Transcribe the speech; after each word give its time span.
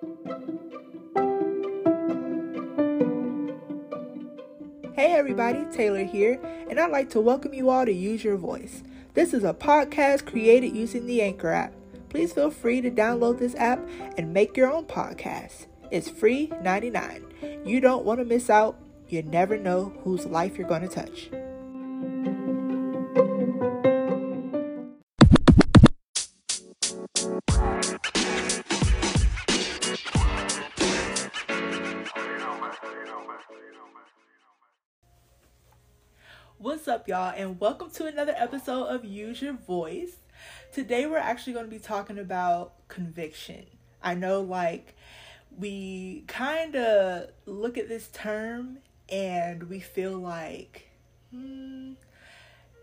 Hey 0.00 0.06
everybody, 5.12 5.66
Taylor 5.70 6.04
here, 6.04 6.40
and 6.70 6.80
I'd 6.80 6.90
like 6.90 7.10
to 7.10 7.20
welcome 7.20 7.52
you 7.52 7.68
all 7.68 7.84
to 7.84 7.92
Use 7.92 8.24
Your 8.24 8.38
Voice. 8.38 8.82
This 9.12 9.34
is 9.34 9.44
a 9.44 9.52
podcast 9.52 10.24
created 10.24 10.74
using 10.74 11.04
the 11.04 11.20
Anchor 11.20 11.50
app. 11.50 11.74
Please 12.08 12.32
feel 12.32 12.50
free 12.50 12.80
to 12.80 12.90
download 12.90 13.38
this 13.38 13.54
app 13.56 13.86
and 14.16 14.32
make 14.32 14.56
your 14.56 14.72
own 14.72 14.86
podcast. 14.86 15.66
It's 15.90 16.08
free 16.08 16.50
99. 16.62 17.62
You 17.66 17.80
don't 17.82 18.06
want 18.06 18.20
to 18.20 18.24
miss 18.24 18.48
out. 18.48 18.78
You 19.06 19.22
never 19.22 19.58
know 19.58 19.92
whose 20.02 20.24
life 20.24 20.56
you're 20.56 20.66
going 20.66 20.80
to 20.80 20.88
touch. 20.88 21.28
Y'all, 37.10 37.34
and 37.36 37.58
welcome 37.58 37.90
to 37.90 38.06
another 38.06 38.32
episode 38.36 38.84
of 38.84 39.04
Use 39.04 39.42
Your 39.42 39.54
Voice. 39.54 40.18
Today, 40.72 41.06
we're 41.06 41.18
actually 41.18 41.54
going 41.54 41.64
to 41.64 41.70
be 41.70 41.80
talking 41.80 42.20
about 42.20 42.86
conviction. 42.86 43.66
I 44.00 44.14
know, 44.14 44.42
like, 44.42 44.94
we 45.58 46.22
kind 46.28 46.76
of 46.76 47.30
look 47.46 47.76
at 47.76 47.88
this 47.88 48.06
term 48.12 48.78
and 49.08 49.64
we 49.64 49.80
feel 49.80 50.18
like, 50.18 50.88
hmm, 51.32 51.94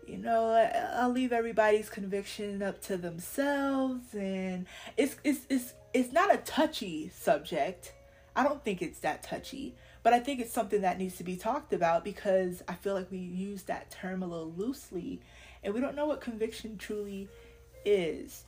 you 0.06 0.18
know, 0.18 0.50
I'll 0.92 1.08
leave 1.08 1.32
everybody's 1.32 1.88
conviction 1.88 2.62
up 2.62 2.82
to 2.82 2.98
themselves, 2.98 4.12
and 4.12 4.66
it's 4.98 5.16
it's 5.24 5.46
it's 5.48 5.72
it's 5.94 6.12
not 6.12 6.34
a 6.34 6.36
touchy 6.36 7.10
subject. 7.18 7.94
I 8.36 8.44
don't 8.44 8.62
think 8.62 8.82
it's 8.82 8.98
that 8.98 9.22
touchy 9.22 9.74
but 10.08 10.14
I 10.14 10.20
think 10.20 10.40
it's 10.40 10.54
something 10.54 10.80
that 10.80 10.98
needs 10.98 11.18
to 11.18 11.22
be 11.22 11.36
talked 11.36 11.74
about 11.74 12.02
because 12.02 12.62
I 12.66 12.72
feel 12.72 12.94
like 12.94 13.10
we 13.10 13.18
use 13.18 13.64
that 13.64 13.90
term 13.90 14.22
a 14.22 14.26
little 14.26 14.54
loosely 14.56 15.20
and 15.62 15.74
we 15.74 15.82
don't 15.82 15.94
know 15.94 16.06
what 16.06 16.22
conviction 16.22 16.78
truly 16.78 17.28
is. 17.84 18.44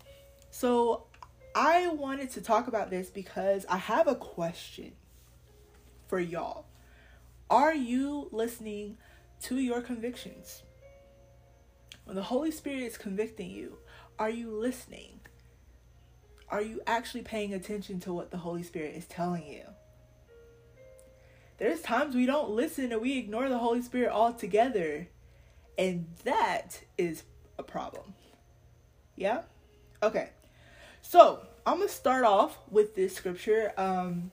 So 0.50 1.04
I 1.54 1.88
wanted 1.88 2.30
to 2.30 2.40
talk 2.40 2.66
about 2.66 2.88
this 2.88 3.10
because 3.10 3.66
I 3.68 3.76
have 3.76 4.08
a 4.08 4.14
question 4.14 4.92
for 6.08 6.18
y'all. 6.18 6.64
Are 7.50 7.74
you 7.74 8.30
listening 8.32 8.96
to 9.42 9.58
your 9.58 9.82
convictions? 9.82 10.62
When 12.04 12.16
the 12.16 12.22
Holy 12.22 12.52
Spirit 12.52 12.84
is 12.84 12.96
convicting 12.96 13.50
you, 13.50 13.76
are 14.18 14.30
you 14.30 14.50
listening? 14.50 15.20
Are 16.48 16.62
you 16.62 16.80
actually 16.86 17.20
paying 17.20 17.52
attention 17.52 18.00
to 18.00 18.14
what 18.14 18.30
the 18.30 18.38
Holy 18.38 18.62
Spirit 18.62 18.94
is 18.96 19.04
telling 19.04 19.46
you? 19.46 19.64
There's 21.60 21.82
times 21.82 22.14
we 22.16 22.24
don't 22.24 22.50
listen 22.50 22.90
and 22.90 23.02
we 23.02 23.18
ignore 23.18 23.48
the 23.50 23.58
Holy 23.58 23.82
Spirit 23.82 24.10
altogether. 24.10 25.06
And 25.78 26.06
that 26.24 26.80
is 26.96 27.22
a 27.58 27.62
problem. 27.62 28.14
Yeah? 29.14 29.42
Okay. 30.02 30.30
So 31.02 31.46
I'm 31.66 31.76
gonna 31.76 31.88
start 31.90 32.24
off 32.24 32.58
with 32.70 32.96
this 32.96 33.14
scripture. 33.14 33.72
Um 33.76 34.32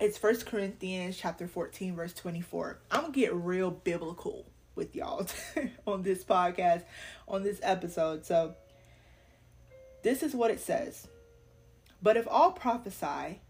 it's 0.00 0.16
First 0.16 0.46
Corinthians 0.46 1.18
chapter 1.18 1.46
14, 1.46 1.94
verse 1.94 2.14
24. 2.14 2.78
I'm 2.90 3.00
gonna 3.02 3.12
get 3.12 3.34
real 3.34 3.70
biblical 3.70 4.46
with 4.74 4.96
y'all 4.96 5.26
on 5.86 6.02
this 6.02 6.24
podcast, 6.24 6.84
on 7.28 7.42
this 7.42 7.60
episode. 7.62 8.24
So 8.24 8.54
this 10.02 10.22
is 10.22 10.34
what 10.34 10.50
it 10.50 10.60
says. 10.60 11.08
But 12.02 12.16
if 12.16 12.26
all 12.26 12.52
prophesy 12.52 13.40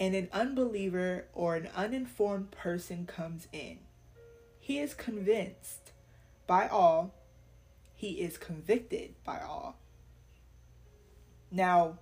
and 0.00 0.14
an 0.14 0.28
unbeliever 0.32 1.26
or 1.34 1.56
an 1.56 1.68
uninformed 1.76 2.50
person 2.50 3.04
comes 3.04 3.46
in. 3.52 3.78
He 4.58 4.78
is 4.78 4.94
convinced 4.94 5.92
by 6.46 6.68
all, 6.68 7.12
he 7.94 8.12
is 8.22 8.38
convicted 8.38 9.14
by 9.24 9.40
all. 9.40 9.76
Now, 11.50 11.98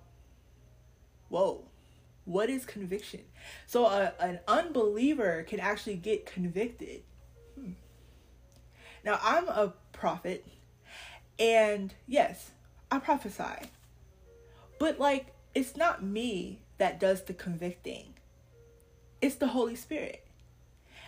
whoa, 1.27 1.65
what 2.23 2.49
is 2.49 2.65
conviction? 2.65 3.21
So, 3.67 3.85
a, 3.85 4.13
an 4.19 4.39
unbeliever 4.47 5.43
can 5.43 5.59
actually 5.59 5.95
get 5.95 6.25
convicted. 6.25 7.01
Hmm. 7.55 7.71
Now, 9.03 9.19
I'm 9.21 9.47
a 9.49 9.73
prophet, 9.91 10.47
and 11.37 11.93
yes, 12.07 12.51
I 12.89 12.99
prophesy. 12.99 13.69
But, 14.79 14.99
like, 14.99 15.33
it's 15.53 15.75
not 15.75 16.03
me 16.03 16.61
that 16.79 16.99
does 16.99 17.23
the 17.23 17.33
convicting. 17.33 18.15
It's 19.21 19.35
the 19.35 19.47
Holy 19.47 19.75
Spirit. 19.75 20.25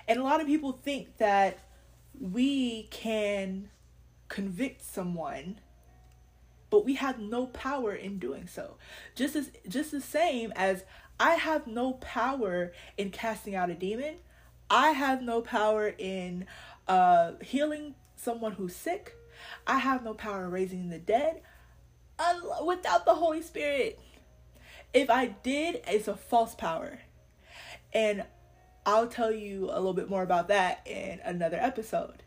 And 0.08 0.20
a 0.20 0.24
lot 0.24 0.42
of 0.42 0.48
people 0.48 0.74
think 0.84 1.18
that 1.18 1.60
we 2.20 2.84
can 2.92 3.70
convict 4.28 4.82
someone 4.84 5.60
but 6.72 6.86
we 6.86 6.96
have 6.96 7.20
no 7.20 7.48
power 7.48 7.94
in 7.94 8.18
doing 8.18 8.48
so. 8.48 8.78
Just 9.14 9.36
as 9.36 9.52
just 9.68 9.92
the 9.92 10.02
same 10.02 10.52
as 10.56 10.84
I 11.20 11.36
have 11.36 11.68
no 11.68 11.94
power 11.94 12.72
in 12.98 13.12
casting 13.12 13.54
out 13.54 13.70
a 13.70 13.76
demon, 13.76 14.16
I 14.70 14.92
have 14.92 15.22
no 15.22 15.42
power 15.42 15.94
in 15.96 16.48
uh 16.88 17.34
healing 17.42 17.94
someone 18.16 18.54
who's 18.54 18.76
sick. 18.76 19.16
I 19.68 19.80
have 19.80 20.04
no 20.04 20.14
power 20.14 20.50
raising 20.50 20.90
the 20.90 20.98
dead 20.98 21.42
without 22.66 23.06
the 23.06 23.16
Holy 23.16 23.42
Spirit. 23.42 24.00
If 24.94 25.10
I 25.10 25.28
did, 25.28 25.82
it's 25.88 26.08
a 26.08 26.16
false 26.16 26.56
power. 26.56 27.00
And 27.94 28.26
I'll 28.86 29.08
tell 29.08 29.32
you 29.32 29.66
a 29.66 29.76
little 29.76 29.94
bit 29.94 30.10
more 30.10 30.24
about 30.24 30.48
that 30.50 30.86
in 30.86 31.20
another 31.24 31.58
episode. 31.58 32.24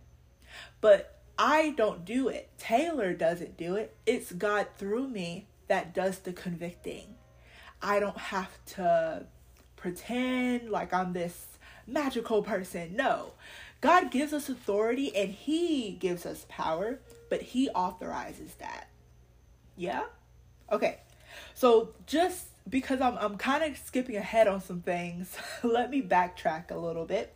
But 0.81 1.23
I 1.39 1.75
don't 1.77 2.05
do 2.05 2.29
it. 2.29 2.51
Taylor 2.59 3.13
doesn't 3.13 3.57
do 3.57 3.75
it. 3.77 3.97
It's 4.07 4.33
God 4.33 4.69
through 4.77 5.09
me 5.09 5.49
that 5.69 5.95
does 5.95 6.21
the 6.21 6.33
convicting. 6.33 7.17
I 7.83 8.01
don't 8.01 8.17
have 8.17 8.65
to 8.77 9.27
pretend 9.77 10.71
like 10.71 10.95
I'm 10.95 11.13
this 11.13 11.47
magical 11.87 12.43
person. 12.43 12.97
No. 12.97 13.33
God 13.81 14.11
gives 14.11 14.33
us 14.33 14.49
authority 14.49 15.15
and 15.15 15.31
He 15.31 15.93
gives 15.93 16.25
us 16.25 16.47
power, 16.49 17.01
but 17.29 17.43
He 17.43 17.69
authorizes 17.71 18.55
that. 18.55 18.89
Yeah? 19.77 20.05
Okay. 20.71 21.01
So 21.55 21.91
just 22.07 22.47
because 22.69 23.01
I'm 23.01 23.17
I'm 23.19 23.37
kind 23.37 23.65
of 23.65 23.79
skipping 23.79 24.17
ahead 24.17 24.49
on 24.49 24.61
some 24.61 24.81
things, 24.81 25.37
let 25.63 25.91
me 25.91 26.03
backtrack 26.03 26.71
a 26.71 26.77
little 26.77 27.05
bit. 27.05 27.35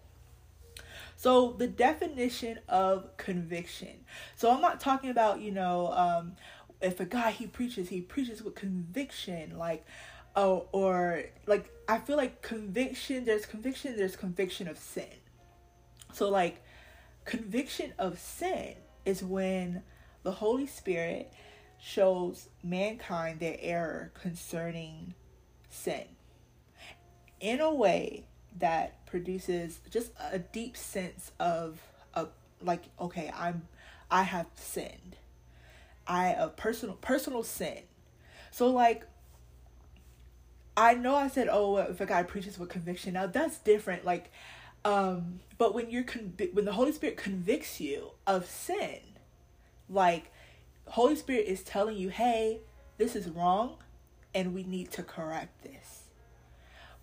So 1.17 1.53
the 1.53 1.67
definition 1.67 2.61
of 2.69 3.17
conviction. 3.17 4.05
So 4.37 4.53
I'm 4.53 4.61
not 4.61 4.81
talking 4.81 5.11
about 5.11 5.41
you 5.41 5.51
know 5.51 5.93
um, 5.93 6.37
if 6.81 7.01
a 7.01 7.05
guy 7.05 7.31
he 7.31 7.47
preaches 7.47 7.89
he 7.89 8.01
preaches 8.01 8.43
with 8.43 8.55
conviction 8.55 9.59
like 9.59 9.85
oh 10.37 10.69
or 10.73 11.25
like 11.47 11.71
I 11.89 11.99
feel 11.99 12.17
like 12.17 12.43
conviction 12.43 13.25
there's 13.25 13.47
conviction 13.47 13.97
there's 13.97 14.17
conviction 14.17 14.69
of 14.69 14.79
sin. 14.79 15.07
So 16.13 16.31
like 16.31 16.63
conviction 17.25 17.93
of 17.99 18.19
sin 18.19 18.75
is 19.05 19.23
when 19.23 19.83
the 20.23 20.33
Holy 20.33 20.67
Spirit 20.67 21.33
shows 21.81 22.49
mankind 22.63 23.41
their 23.41 23.57
error 23.61 24.13
concerning 24.21 25.15
sin 25.79 26.05
in 27.41 27.61
a 27.61 27.73
way 27.73 28.25
that 28.59 29.05
produces 29.07 29.81
just 29.91 30.11
a 30.33 30.39
deep 30.39 30.77
sense 30.77 31.33
of 31.39 31.81
a 32.15 32.27
like 32.63 32.85
okay 33.01 33.31
i'm 33.37 33.69
i 34.11 34.23
have 34.23 34.47
sinned. 34.55 35.17
I 36.07 36.29
a 36.29 36.49
personal 36.49 36.97
personal 36.97 37.43
sin. 37.43 37.83
So 38.51 38.69
like 38.69 39.05
i 40.77 40.95
know 40.95 41.15
i 41.15 41.29
said 41.29 41.49
oh 41.51 41.77
if 41.79 42.01
a 42.01 42.07
guy 42.07 42.23
preaches 42.23 42.59
with 42.59 42.69
conviction 42.69 43.15
now 43.15 43.27
that's 43.27 43.59
different 43.59 44.05
like 44.05 44.33
um 44.85 45.41
but 45.59 45.75
when 45.75 45.91
you're 45.91 46.05
when 46.53 46.65
the 46.65 46.73
holy 46.73 46.93
spirit 46.93 47.17
convicts 47.17 47.81
you 47.81 48.13
of 48.27 48.47
sin 48.47 49.01
like 49.91 50.31
Holy 50.89 51.17
Spirit 51.17 51.47
is 51.47 51.63
telling 51.63 51.97
you, 51.97 52.09
hey, 52.09 52.61
this 52.97 53.15
is 53.15 53.29
wrong 53.29 53.77
and 54.35 54.55
we 54.55 54.65
need 54.65 54.91
to 54.93 55.03
correct 55.03 55.63
this. 55.63 56.03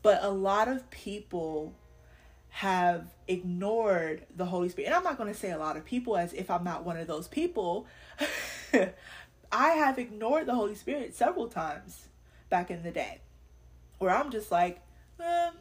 But 0.02 0.24
a 0.24 0.30
lot 0.30 0.68
of 0.68 0.90
people 0.92 1.74
have 2.50 3.08
ignored 3.28 4.26
the 4.36 4.46
Holy 4.46 4.70
Spirit. 4.70 4.88
And 4.88 4.96
I'm 4.96 5.04
not 5.04 5.18
going 5.18 5.32
to 5.32 5.38
say 5.38 5.52
a 5.52 5.58
lot 5.58 5.76
of 5.76 5.84
people 5.84 6.16
as 6.16 6.32
if 6.32 6.50
I'm 6.50 6.64
not 6.64 6.86
one 6.86 6.96
of 6.96 7.06
those 7.08 7.28
people. 7.28 7.86
I 9.52 9.70
have 9.70 10.00
ignored 10.00 10.46
the 10.46 10.56
Holy 10.56 10.76
Spirit 10.76 11.16
several 11.16 11.48
times 11.48 12.08
back 12.50 12.72
in 12.72 12.84
the 12.84 12.92
day 12.92 13.20
where 13.98 14.16
I'm 14.16 14.32
just 14.32 14.52
like, 14.52 14.82
um, 15.20 15.54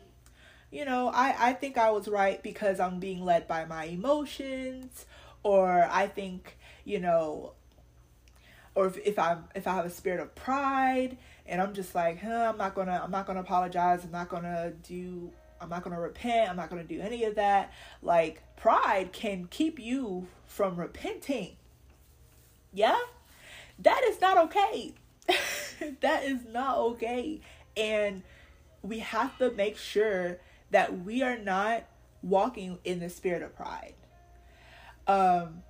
you 0.70 0.84
know, 0.84 1.08
I, 1.08 1.34
I 1.38 1.52
think 1.52 1.78
I 1.78 1.90
was 1.90 2.08
right 2.08 2.42
because 2.42 2.80
I'm 2.80 2.98
being 2.98 3.24
led 3.24 3.48
by 3.48 3.64
my 3.64 3.84
emotions, 3.84 5.06
or 5.42 5.88
I 5.90 6.06
think, 6.08 6.56
you 6.84 7.00
know, 7.00 7.54
or 8.74 8.86
if, 8.86 8.98
if 8.98 9.18
I'm 9.18 9.44
if 9.54 9.66
I 9.66 9.74
have 9.74 9.86
a 9.86 9.90
spirit 9.90 10.20
of 10.20 10.34
pride 10.34 11.16
and 11.46 11.60
I'm 11.60 11.74
just 11.74 11.94
like, 11.94 12.20
huh, 12.20 12.50
I'm 12.52 12.58
not 12.58 12.74
gonna 12.74 13.00
I'm 13.02 13.10
not 13.10 13.26
gonna 13.26 13.40
apologize, 13.40 14.04
I'm 14.04 14.10
not 14.10 14.28
gonna 14.28 14.72
do 14.82 15.30
I'm 15.60 15.68
not 15.68 15.82
gonna 15.82 16.00
repent, 16.00 16.50
I'm 16.50 16.56
not 16.56 16.70
gonna 16.70 16.84
do 16.84 17.00
any 17.00 17.24
of 17.24 17.36
that. 17.36 17.72
Like 18.02 18.42
pride 18.56 19.12
can 19.12 19.46
keep 19.50 19.78
you 19.78 20.26
from 20.46 20.76
repenting. 20.76 21.56
Yeah? 22.72 22.98
That 23.78 24.02
is 24.04 24.20
not 24.20 24.38
okay. 24.38 24.94
that 26.00 26.24
is 26.24 26.40
not 26.50 26.78
okay. 26.78 27.40
And 27.76 28.22
we 28.82 28.98
have 29.00 29.38
to 29.38 29.50
make 29.52 29.76
sure 29.76 30.38
that 30.70 31.04
we 31.04 31.22
are 31.22 31.38
not 31.38 31.84
walking 32.22 32.78
in 32.84 33.00
the 33.00 33.08
spirit 33.08 33.42
of 33.42 33.54
pride. 33.54 33.94
Um 35.06 35.62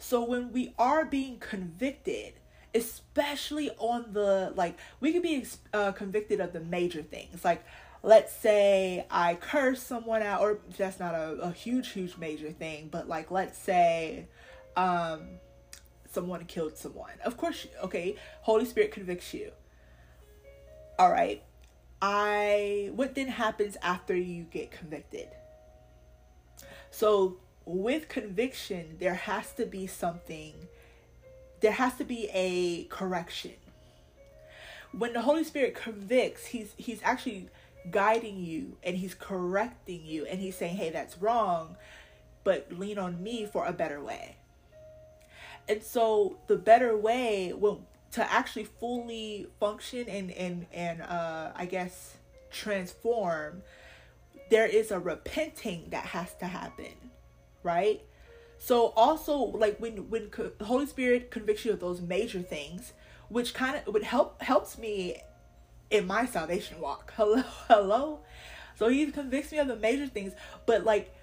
so 0.00 0.24
when 0.24 0.50
we 0.52 0.74
are 0.78 1.04
being 1.04 1.38
convicted, 1.38 2.32
especially 2.74 3.70
on 3.78 4.12
the 4.12 4.52
like 4.56 4.78
we 4.98 5.12
could 5.12 5.22
be 5.22 5.44
uh, 5.72 5.92
convicted 5.92 6.40
of 6.40 6.52
the 6.52 6.60
major 6.60 7.02
things. 7.02 7.44
Like 7.44 7.62
let's 8.02 8.32
say 8.32 9.04
i 9.10 9.34
curse 9.34 9.82
someone 9.82 10.22
out 10.22 10.40
or 10.40 10.58
that's 10.78 10.98
not 10.98 11.14
a, 11.14 11.32
a 11.42 11.52
huge 11.52 11.90
huge 11.90 12.16
major 12.16 12.50
thing 12.50 12.88
but 12.90 13.06
like 13.06 13.30
let's 13.30 13.58
say 13.58 14.26
um 14.74 15.20
someone 16.10 16.44
killed 16.46 16.76
someone. 16.76 17.12
Of 17.24 17.36
course 17.36 17.66
okay 17.84 18.16
holy 18.40 18.64
spirit 18.64 18.90
convicts 18.90 19.34
you. 19.34 19.52
All 20.98 21.10
right. 21.10 21.42
I 22.00 22.90
what 22.94 23.14
then 23.14 23.28
happens 23.28 23.76
after 23.82 24.16
you 24.16 24.44
get 24.44 24.70
convicted? 24.70 25.28
So 26.90 27.36
with 27.64 28.08
conviction 28.08 28.96
there 28.98 29.14
has 29.14 29.52
to 29.52 29.66
be 29.66 29.86
something 29.86 30.54
there 31.60 31.72
has 31.72 31.94
to 31.96 32.04
be 32.04 32.28
a 32.32 32.84
correction. 32.84 33.52
When 34.92 35.12
the 35.12 35.20
Holy 35.20 35.44
Spirit 35.44 35.74
convicts, 35.74 36.46
he's 36.46 36.74
he's 36.76 37.00
actually 37.02 37.48
guiding 37.90 38.38
you 38.38 38.76
and 38.82 38.96
he's 38.96 39.14
correcting 39.14 40.04
you 40.04 40.24
and 40.26 40.40
he's 40.40 40.56
saying, 40.56 40.76
"Hey, 40.76 40.90
that's 40.90 41.18
wrong, 41.18 41.76
but 42.44 42.72
lean 42.72 42.98
on 42.98 43.22
me 43.22 43.46
for 43.46 43.66
a 43.66 43.72
better 43.72 44.02
way." 44.02 44.36
And 45.68 45.82
so 45.82 46.38
the 46.48 46.56
better 46.56 46.96
way 46.96 47.52
will 47.52 47.86
to 48.12 48.32
actually 48.32 48.64
fully 48.64 49.46
function 49.60 50.08
and 50.08 50.32
and 50.32 50.66
and 50.72 51.02
uh 51.02 51.52
I 51.54 51.66
guess 51.66 52.16
transform 52.50 53.62
there 54.50 54.66
is 54.66 54.90
a 54.90 54.98
repenting 54.98 55.90
that 55.90 56.06
has 56.06 56.34
to 56.40 56.46
happen, 56.46 57.09
right? 57.62 58.02
So 58.58 58.88
also 58.96 59.36
like 59.36 59.78
when 59.78 60.10
when 60.10 60.30
the 60.58 60.64
Holy 60.64 60.86
Spirit 60.86 61.30
convicts 61.30 61.64
you 61.64 61.72
of 61.72 61.80
those 61.80 62.00
major 62.00 62.42
things, 62.42 62.92
which 63.28 63.54
kind 63.54 63.76
of 63.76 63.92
would 63.92 64.02
help 64.02 64.42
helps 64.42 64.78
me 64.78 65.16
in 65.90 66.06
my 66.06 66.26
salvation 66.26 66.80
walk. 66.80 67.12
Hello, 67.16 67.42
hello. 67.68 68.20
So 68.76 68.88
he 68.88 69.10
convicts 69.10 69.52
me 69.52 69.58
of 69.58 69.68
the 69.68 69.76
major 69.76 70.06
things, 70.06 70.32
but 70.66 70.84
like 70.84 71.14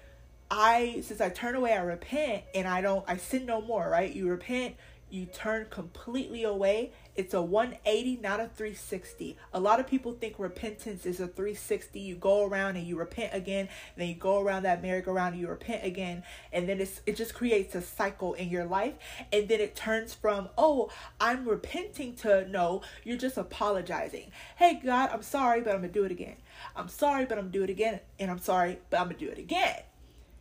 I 0.50 1.00
since 1.02 1.20
I 1.20 1.28
turn 1.28 1.54
away, 1.54 1.72
I 1.72 1.82
repent 1.82 2.44
and 2.54 2.66
I 2.66 2.80
don't 2.80 3.04
I 3.08 3.16
sin 3.16 3.46
no 3.46 3.60
more, 3.60 3.88
right? 3.88 4.12
You 4.12 4.28
repent, 4.28 4.76
you 5.10 5.26
turn 5.26 5.66
completely 5.70 6.44
away. 6.44 6.92
It's 7.16 7.34
a 7.34 7.42
180, 7.42 8.20
not 8.22 8.40
a 8.40 8.48
360. 8.48 9.36
A 9.52 9.60
lot 9.60 9.80
of 9.80 9.86
people 9.86 10.12
think 10.12 10.38
repentance 10.38 11.06
is 11.06 11.20
a 11.20 11.26
360. 11.26 11.98
You 11.98 12.14
go 12.16 12.46
around 12.46 12.76
and 12.76 12.86
you 12.86 12.96
repent 12.96 13.34
again, 13.34 13.68
then 13.96 14.08
you 14.08 14.14
go 14.14 14.40
around 14.40 14.62
that 14.64 14.82
merry-go-round 14.82 15.34
and 15.34 15.40
you 15.40 15.48
repent 15.48 15.84
again, 15.84 16.22
and 16.52 16.68
then 16.68 16.80
it's 16.80 17.00
it 17.06 17.16
just 17.16 17.34
creates 17.34 17.74
a 17.74 17.82
cycle 17.82 18.34
in 18.34 18.48
your 18.48 18.64
life, 18.64 18.94
and 19.32 19.48
then 19.48 19.60
it 19.60 19.74
turns 19.74 20.14
from 20.14 20.48
oh 20.56 20.90
I'm 21.20 21.48
repenting 21.48 22.14
to 22.16 22.48
no 22.48 22.82
you're 23.04 23.16
just 23.16 23.36
apologizing. 23.36 24.30
Hey 24.56 24.80
God, 24.84 25.10
I'm 25.12 25.22
sorry, 25.22 25.60
but 25.60 25.74
I'm 25.74 25.80
gonna 25.80 25.92
do 25.92 26.04
it 26.04 26.12
again. 26.12 26.36
I'm 26.76 26.88
sorry, 26.88 27.24
but 27.24 27.38
I'm 27.38 27.44
gonna 27.44 27.52
do 27.52 27.64
it 27.64 27.70
again, 27.70 28.00
and 28.18 28.30
I'm 28.30 28.38
sorry, 28.38 28.78
but 28.90 29.00
I'm 29.00 29.06
gonna 29.06 29.18
do 29.18 29.28
it 29.28 29.38
again. 29.38 29.82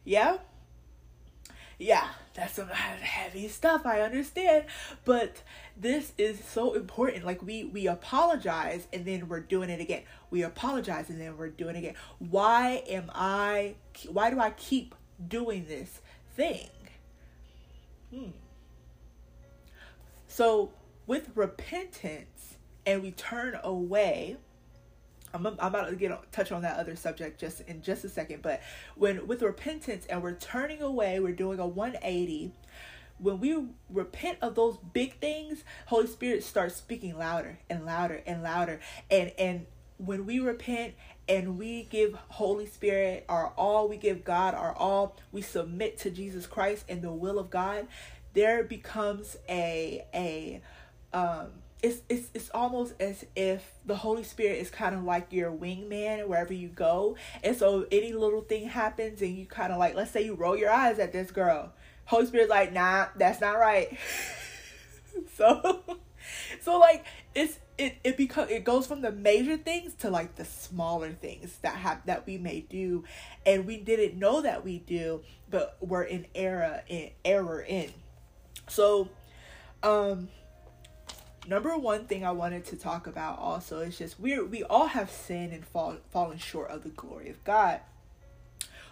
Yeah 0.04 0.38
yeah, 1.80 2.08
that's 2.34 2.56
some 2.56 2.70
heavy 2.70 3.48
stuff. 3.48 3.86
I 3.86 4.02
understand, 4.02 4.66
but 5.06 5.44
this 5.76 6.14
is 6.18 6.44
so 6.44 6.74
important. 6.74 7.24
Like 7.24 7.44
we 7.44 7.66
we 7.66 7.88
apologize 7.88 8.88
and 8.92 9.06
then 9.06 9.28
we're 9.28 9.42
doing 9.42 9.70
it 9.70 9.80
again. 9.80 10.02
We 10.32 10.42
apologize 10.42 11.10
and 11.10 11.22
then 11.22 11.38
we're 11.38 11.50
doing 11.50 11.76
it 11.76 11.80
again. 11.80 11.96
Why 12.18 12.84
am 12.90 13.12
I? 13.14 13.76
Why 14.08 14.32
do 14.32 14.40
I 14.40 14.52
keep 14.52 14.96
doing 15.28 15.66
this 15.68 16.02
thing? 16.36 16.70
Hmm. 18.12 18.32
So 20.28 20.72
with 21.06 21.30
repentance 21.36 22.58
and 22.86 23.04
we 23.04 23.12
turn 23.12 23.60
away 23.64 24.38
I'm, 25.34 25.46
about 25.46 25.90
to 25.90 25.96
get 25.96 26.32
touch 26.32 26.52
on 26.52 26.62
that 26.62 26.78
other 26.78 26.96
subject 26.96 27.40
just 27.40 27.62
in 27.62 27.82
just 27.82 28.04
a 28.04 28.10
second 28.10 28.42
but 28.42 28.62
when 28.96 29.28
with 29.28 29.42
repentance 29.42 30.06
and 30.10 30.24
we're 30.24 30.36
turning 30.36 30.82
away 30.82 31.20
we're 31.20 31.34
doing 31.34 31.60
a 31.60 31.68
180 31.68 32.54
when 33.20 33.40
we 33.40 33.66
repent 33.90 34.38
of 34.42 34.56
those 34.56 34.78
big 34.94 35.20
things 35.20 35.64
holy 35.88 36.08
spirit 36.08 36.44
starts 36.44 36.76
speaking 36.76 37.18
louder 37.18 37.60
and 37.70 37.86
louder 37.86 38.22
and 38.26 38.44
louder. 38.44 38.80
And 39.10 39.32
and 39.38 39.66
when 39.98 40.26
we 40.26 40.40
repent 40.40 40.94
and 41.28 41.58
we 41.58 41.84
give 41.84 42.14
holy 42.30 42.68
spirit 42.68 43.26
our 43.28 43.48
all 43.58 43.90
we 43.90 43.98
give 43.98 44.24
god 44.24 44.54
our 44.54 44.74
all 44.74 45.18
we 45.32 45.42
submit 45.42 45.98
to 45.98 46.12
jesus 46.12 46.46
christ 46.46 46.86
and 46.88 47.02
the 47.02 47.12
will 47.12 47.40
of 47.40 47.50
god 47.50 47.88
there 48.34 48.64
becomes 48.64 49.38
a 49.50 50.06
a 50.14 50.62
um 51.14 51.48
it's 51.84 52.02
it's 52.10 52.30
it's 52.34 52.50
almost 52.54 52.94
as 53.00 53.26
if 53.36 53.72
the 53.86 53.96
Holy 53.96 54.24
Spirit 54.24 54.60
is 54.60 54.70
kind 54.70 54.96
of 54.96 55.04
like 55.04 55.32
your 55.32 55.52
wingman 55.52 56.28
wherever 56.28 56.54
you 56.54 56.70
go. 56.70 57.16
And 57.44 57.56
so 57.56 57.86
any 57.92 58.14
little 58.14 58.42
thing 58.42 58.68
happens 58.68 59.22
and 59.22 59.38
you 59.38 59.46
kind 59.46 59.72
of 59.72 59.78
like 59.78 59.96
let's 59.96 60.12
say 60.12 60.24
you 60.24 60.34
roll 60.34 60.58
your 60.58 60.72
eyes 60.72 61.00
at 61.00 61.14
this 61.14 61.30
girl. 61.32 61.74
Holy 62.06 62.26
Spirit's 62.26 62.50
like, 62.50 62.74
"Nah, 62.74 63.08
that's 63.16 63.42
not 63.42 63.60
right." 63.60 63.96
so 65.36 65.84
so 66.62 66.80
like 66.80 67.06
it's 67.36 67.60
it 67.78 67.98
it 68.04 68.18
because 68.18 68.50
it 68.50 68.64
goes 68.64 68.88
from 68.88 69.02
the 69.02 69.12
major 69.12 69.58
things 69.58 69.94
to 69.96 70.10
like 70.10 70.36
the 70.36 70.46
smaller 70.46 71.12
things 71.12 71.58
that 71.62 71.76
have 71.76 72.04
that 72.06 72.26
we 72.26 72.38
may 72.38 72.62
do 72.62 73.04
and 73.46 73.68
we 73.68 73.78
didn't 73.78 74.18
know 74.18 74.42
that 74.42 74.64
we 74.64 74.80
do 74.80 75.22
but 75.50 75.78
we're 75.80 76.04
in 76.04 76.26
error 76.34 76.82
in 76.88 77.12
error 77.24 77.62
in. 77.62 77.92
So 78.68 79.10
um 79.84 80.30
number 81.48 81.78
one 81.78 82.06
thing 82.06 82.26
I 82.26 82.32
wanted 82.32 82.66
to 82.66 82.76
talk 82.76 83.08
about 83.08 83.40
also 83.40 83.80
is 83.80 83.98
just 83.98 84.20
we 84.20 84.40
we 84.42 84.64
all 84.64 84.88
have 84.88 85.10
sinned 85.10 85.54
and 85.54 85.66
fall, 85.66 85.98
fallen 86.12 86.38
short 86.38 86.70
of 86.70 86.84
the 86.84 86.90
glory 86.90 87.30
of 87.30 87.44
God. 87.44 87.80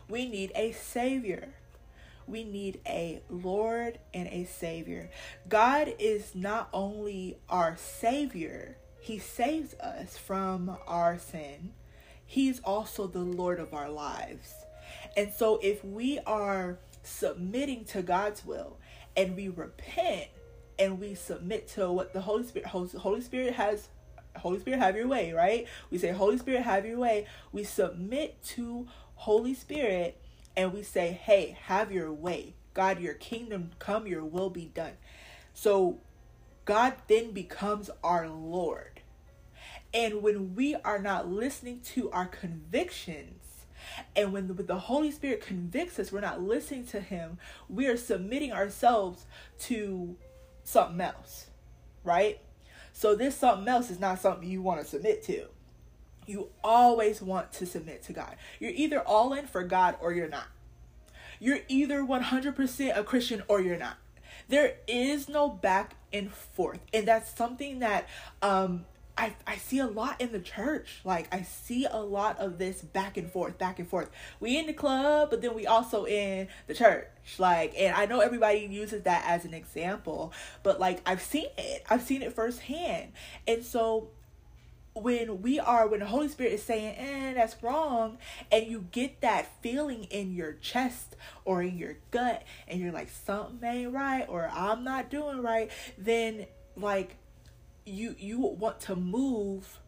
We 0.08 0.27
need 0.27 0.51
a 0.56 0.72
savior. 0.72 1.50
We 2.27 2.44
need 2.44 2.79
a 2.88 3.22
Lord 3.29 4.00
and 4.13 4.27
a 4.29 4.46
savior. 4.46 5.12
God 5.48 5.94
is 6.00 6.34
not 6.34 6.70
only 6.74 7.38
our 7.50 7.77
savior, 7.77 8.77
he 9.00 9.20
saves 9.20 9.75
us 9.75 10.18
from 10.18 10.77
our 10.88 11.20
sin. 11.20 11.74
He's 12.25 12.60
also 12.62 13.06
the 13.06 13.20
Lord 13.20 13.60
of 13.60 13.74
our 13.74 13.89
lives. 13.89 14.53
And 15.15 15.32
so 15.32 15.60
if 15.62 15.86
we 15.86 16.20
are 16.25 16.79
submitting 17.03 17.86
to 17.86 18.01
God's 18.01 18.44
will 18.44 18.77
and 19.15 19.36
we 19.36 19.50
repent 19.50 20.29
and 20.77 21.00
we 21.00 21.15
submit 21.15 21.67
to 21.70 21.91
what 21.91 22.13
the 22.13 22.22
Holy 22.22 22.44
Spirit 22.44 22.67
Holy 22.67 23.22
Spirit 23.22 23.53
has 23.53 23.88
Holy 24.38 24.60
Spirit 24.60 24.79
have 24.79 24.96
your 24.96 25.08
way, 25.08 25.32
right? 25.32 25.65
We 25.89 25.98
say 25.98 26.12
Holy 26.12 26.38
Spirit 26.38 26.63
have 26.63 26.86
your 26.86 27.00
way. 27.00 27.25
We 27.51 27.63
submit 27.63 28.41
to 28.44 28.88
Holy 29.15 29.53
Spirit 29.53 30.22
and 30.58 30.74
we 30.74 30.84
say, 30.84 31.12
"Hey, 31.12 31.58
have 31.63 31.91
your 31.91 32.12
way. 32.12 32.55
God, 32.74 33.00
your 33.00 33.13
kingdom 33.13 33.72
come, 33.79 34.08
your 34.08 34.24
will 34.24 34.50
be 34.50 34.65
done." 34.65 34.94
So 35.53 36.00
God 36.65 36.96
then 37.08 37.32
becomes 37.32 37.89
our 38.03 38.27
Lord. 38.27 39.01
And 39.94 40.22
when 40.22 40.55
we 40.55 40.75
are 40.75 41.00
not 41.00 41.29
listening 41.29 41.79
to 41.94 42.12
our 42.12 42.25
convictions, 42.25 43.65
and 44.15 44.34
when 44.34 44.48
the, 44.48 44.53
the 44.53 44.79
Holy 44.79 45.12
Spirit 45.12 45.41
convicts 45.41 46.00
us, 46.00 46.12
we're 46.12 46.22
not 46.22 46.41
listening 46.41 46.86
to 46.88 47.00
Him, 47.00 47.38
we 47.70 47.88
are 47.88 47.96
submitting 47.96 48.51
ourselves 48.51 49.25
to 49.60 50.17
something 50.65 51.00
else, 51.00 51.48
right? 52.03 52.39
So 52.91 53.15
this 53.15 53.38
something 53.38 53.67
else 53.67 53.89
is 53.89 54.00
not 54.00 54.19
something 54.19 54.50
you 54.50 54.62
want 54.62 54.81
to 54.81 54.86
submit 54.86 55.24
to. 55.24 55.45
You 56.25 56.50
always 56.63 57.22
want 57.22 57.53
to 57.53 57.65
submit 57.65 58.03
to 58.03 58.13
God. 58.13 58.36
You're 58.60 58.72
either 58.72 59.00
all 59.00 59.34
in 59.34 59.48
for 59.48 59.63
God 59.63 59.95
or 60.01 60.12
you're 60.12 60.27
not. 60.27 60.48
You're 61.39 61.60
either 61.67 62.01
100% 62.01 62.98
a 62.98 63.03
Christian 63.03 63.43
or 63.48 63.62
you're 63.62 63.77
not. 63.77 63.98
There 64.48 64.75
is 64.88 65.29
no 65.29 65.50
back 65.50 65.95
and 66.12 66.31
forth. 66.31 66.79
And 66.93 67.07
that's 67.07 67.36
something 67.36 67.79
that 67.79 68.07
um 68.41 68.86
I, 69.17 69.34
I 69.48 69.55
see 69.55 69.79
a 69.79 69.88
lot 69.88 70.19
in 70.19 70.31
the 70.31 70.39
church. 70.39 71.00
Like 71.03 71.34
I 71.34 71.43
see 71.43 71.86
a 71.89 72.00
lot 72.01 72.38
of 72.39 72.57
this 72.57 72.81
back 72.81 73.17
and 73.17 73.31
forth, 73.31 73.57
back 73.57 73.79
and 73.79 73.88
forth. 73.88 74.10
We 74.39 74.57
in 74.57 74.67
the 74.67 74.74
club, 74.74 75.29
but 75.29 75.41
then 75.41 75.53
we 75.53 75.65
also 75.65 76.05
in 76.05 76.48
the 76.67 76.74
church. 76.74 77.07
Like, 77.38 77.74
and 77.77 77.95
I 77.95 78.05
know 78.05 78.19
everybody 78.19 78.60
uses 78.60 79.03
that 79.03 79.24
as 79.25 79.45
an 79.45 79.53
example, 79.53 80.34
but 80.63 80.79
like 80.79 81.01
I've 81.05 81.22
seen 81.22 81.48
it. 81.57 81.86
I've 81.89 82.01
seen 82.01 82.22
it 82.22 82.34
firsthand. 82.34 83.13
And 83.48 83.63
so 83.63 84.10
when 84.95 85.41
we 85.41 85.60
are 85.60 85.88
when 85.88 86.00
the 86.00 86.05
Holy 86.05 86.27
Spirit 86.27 86.53
is 86.53 86.63
saying, 86.63 86.95
eh, 86.98 87.34
that's 87.34 87.62
wrong, 87.62 88.17
and 88.51 88.67
you 88.67 88.86
get 88.91 89.22
that 89.22 89.62
feeling 89.62 90.05
in 90.05 90.34
your 90.34 90.53
chest 90.53 91.15
or 91.43 91.62
in 91.62 91.77
your 91.77 91.98
gut, 92.12 92.43
and 92.67 92.79
you're 92.79 92.93
like, 92.93 93.10
something 93.10 93.67
ain't 93.67 93.93
right, 93.93 94.25
or 94.27 94.50
I'm 94.53 94.84
not 94.84 95.10
doing 95.10 95.41
right, 95.41 95.69
then 95.98 96.45
like 96.77 97.17
you 97.86 98.15
you 98.18 98.39
want 98.39 98.80
to 98.82 98.96
move 98.96 99.80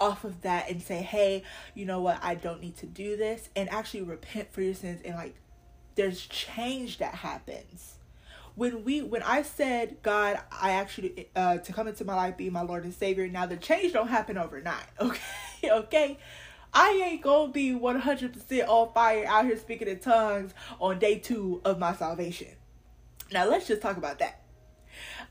off 0.00 0.24
of 0.24 0.40
that 0.42 0.70
and 0.70 0.82
say, 0.82 1.02
hey, 1.02 1.42
you 1.74 1.84
know 1.84 2.00
what, 2.00 2.18
I 2.22 2.34
don't 2.34 2.60
need 2.60 2.76
to 2.78 2.86
do 2.86 3.16
this, 3.16 3.50
and 3.54 3.68
actually 3.70 4.02
repent 4.02 4.52
for 4.52 4.62
your 4.62 4.74
sins, 4.74 5.02
and 5.04 5.14
like, 5.14 5.36
there's 5.94 6.26
change 6.26 6.98
that 6.98 7.14
happens. 7.14 7.96
When 8.54 8.84
we, 8.84 9.02
when 9.02 9.22
I 9.22 9.42
said, 9.42 9.98
God, 10.02 10.40
I 10.50 10.72
actually 10.72 11.28
uh, 11.36 11.58
to 11.58 11.72
come 11.72 11.86
into 11.86 12.04
my 12.04 12.14
life, 12.14 12.36
be 12.36 12.50
my 12.50 12.62
Lord 12.62 12.84
and 12.84 12.92
Savior. 12.92 13.28
Now 13.28 13.46
the 13.46 13.56
change 13.56 13.92
don't 13.92 14.08
happen 14.08 14.36
overnight. 14.36 14.86
Okay, 15.00 15.70
okay. 15.70 16.18
I 16.72 17.02
ain't 17.04 17.22
gonna 17.22 17.52
be 17.52 17.72
100% 17.72 18.68
on 18.68 18.92
fire 18.92 19.26
out 19.26 19.44
here 19.44 19.56
speaking 19.58 19.88
in 19.88 19.98
tongues 19.98 20.54
on 20.78 20.98
day 20.98 21.18
two 21.18 21.60
of 21.64 21.78
my 21.78 21.94
salvation. 21.94 22.48
Now 23.32 23.48
let's 23.48 23.66
just 23.66 23.82
talk 23.82 23.96
about 23.96 24.18
that. 24.20 24.40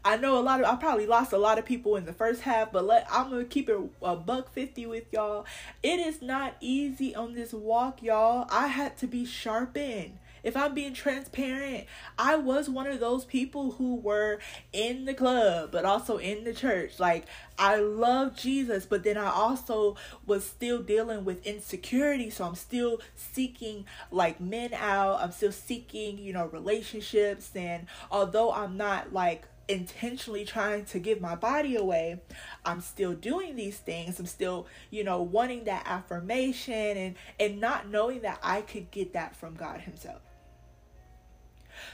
I 0.03 0.17
know 0.17 0.37
a 0.37 0.41
lot 0.41 0.59
of 0.59 0.65
I 0.65 0.75
probably 0.75 1.05
lost 1.05 1.33
a 1.33 1.37
lot 1.37 1.59
of 1.59 1.65
people 1.65 1.95
in 1.95 2.05
the 2.05 2.13
first 2.13 2.41
half, 2.41 2.71
but 2.71 2.85
let 2.85 3.07
I'm 3.11 3.29
gonna 3.29 3.45
keep 3.45 3.69
it 3.69 3.77
a 4.01 4.15
buck 4.15 4.51
fifty 4.53 4.85
with 4.85 5.05
y'all. 5.11 5.45
It 5.83 5.99
is 5.99 6.21
not 6.21 6.55
easy 6.61 7.15
on 7.15 7.33
this 7.33 7.53
walk, 7.53 8.01
y'all. 8.01 8.47
I 8.49 8.67
had 8.67 8.97
to 8.97 9.07
be 9.07 9.25
sharpened. 9.25 10.19
If 10.41 10.55
I'm 10.55 10.73
being 10.73 10.93
transparent, 10.93 11.85
I 12.17 12.37
was 12.37 12.69
one 12.69 12.87
of 12.87 13.01
those 13.01 13.25
people 13.25 13.71
who 13.71 13.95
were 13.95 14.39
in 14.71 15.03
the 15.03 15.13
club, 15.13 15.69
but 15.71 15.83
also 15.83 16.17
in 16.17 16.45
the 16.45 16.53
church. 16.53 16.97
Like, 16.97 17.25
I 17.57 17.75
love 17.75 18.37
Jesus, 18.37 18.85
but 18.85 19.03
then 19.03 19.17
I 19.17 19.29
also 19.29 19.97
was 20.25 20.45
still 20.45 20.81
dealing 20.81 21.25
with 21.25 21.45
insecurity. 21.45 22.29
So 22.29 22.45
I'm 22.45 22.55
still 22.55 23.01
seeking 23.15 23.85
like 24.11 24.39
men 24.39 24.73
out. 24.73 25.19
I'm 25.19 25.33
still 25.33 25.51
seeking, 25.51 26.17
you 26.17 26.31
know, 26.31 26.45
relationships. 26.45 27.51
And 27.53 27.87
although 28.09 28.53
I'm 28.53 28.77
not 28.77 29.11
like 29.11 29.43
intentionally 29.69 30.43
trying 30.43 30.83
to 30.85 30.99
give 30.99 31.21
my 31.21 31.35
body 31.35 31.75
away, 31.75 32.19
I'm 32.65 32.81
still 32.81 33.13
doing 33.13 33.55
these 33.55 33.77
things. 33.77 34.19
I'm 34.19 34.25
still, 34.25 34.67
you 34.89 35.03
know, 35.03 35.21
wanting 35.21 35.65
that 35.65 35.83
affirmation 35.85 36.97
and 36.97 37.15
and 37.39 37.61
not 37.61 37.87
knowing 37.87 38.21
that 38.21 38.39
I 38.43 38.61
could 38.61 38.91
get 38.91 39.13
that 39.13 39.35
from 39.35 39.55
God 39.55 39.81
himself. 39.81 40.21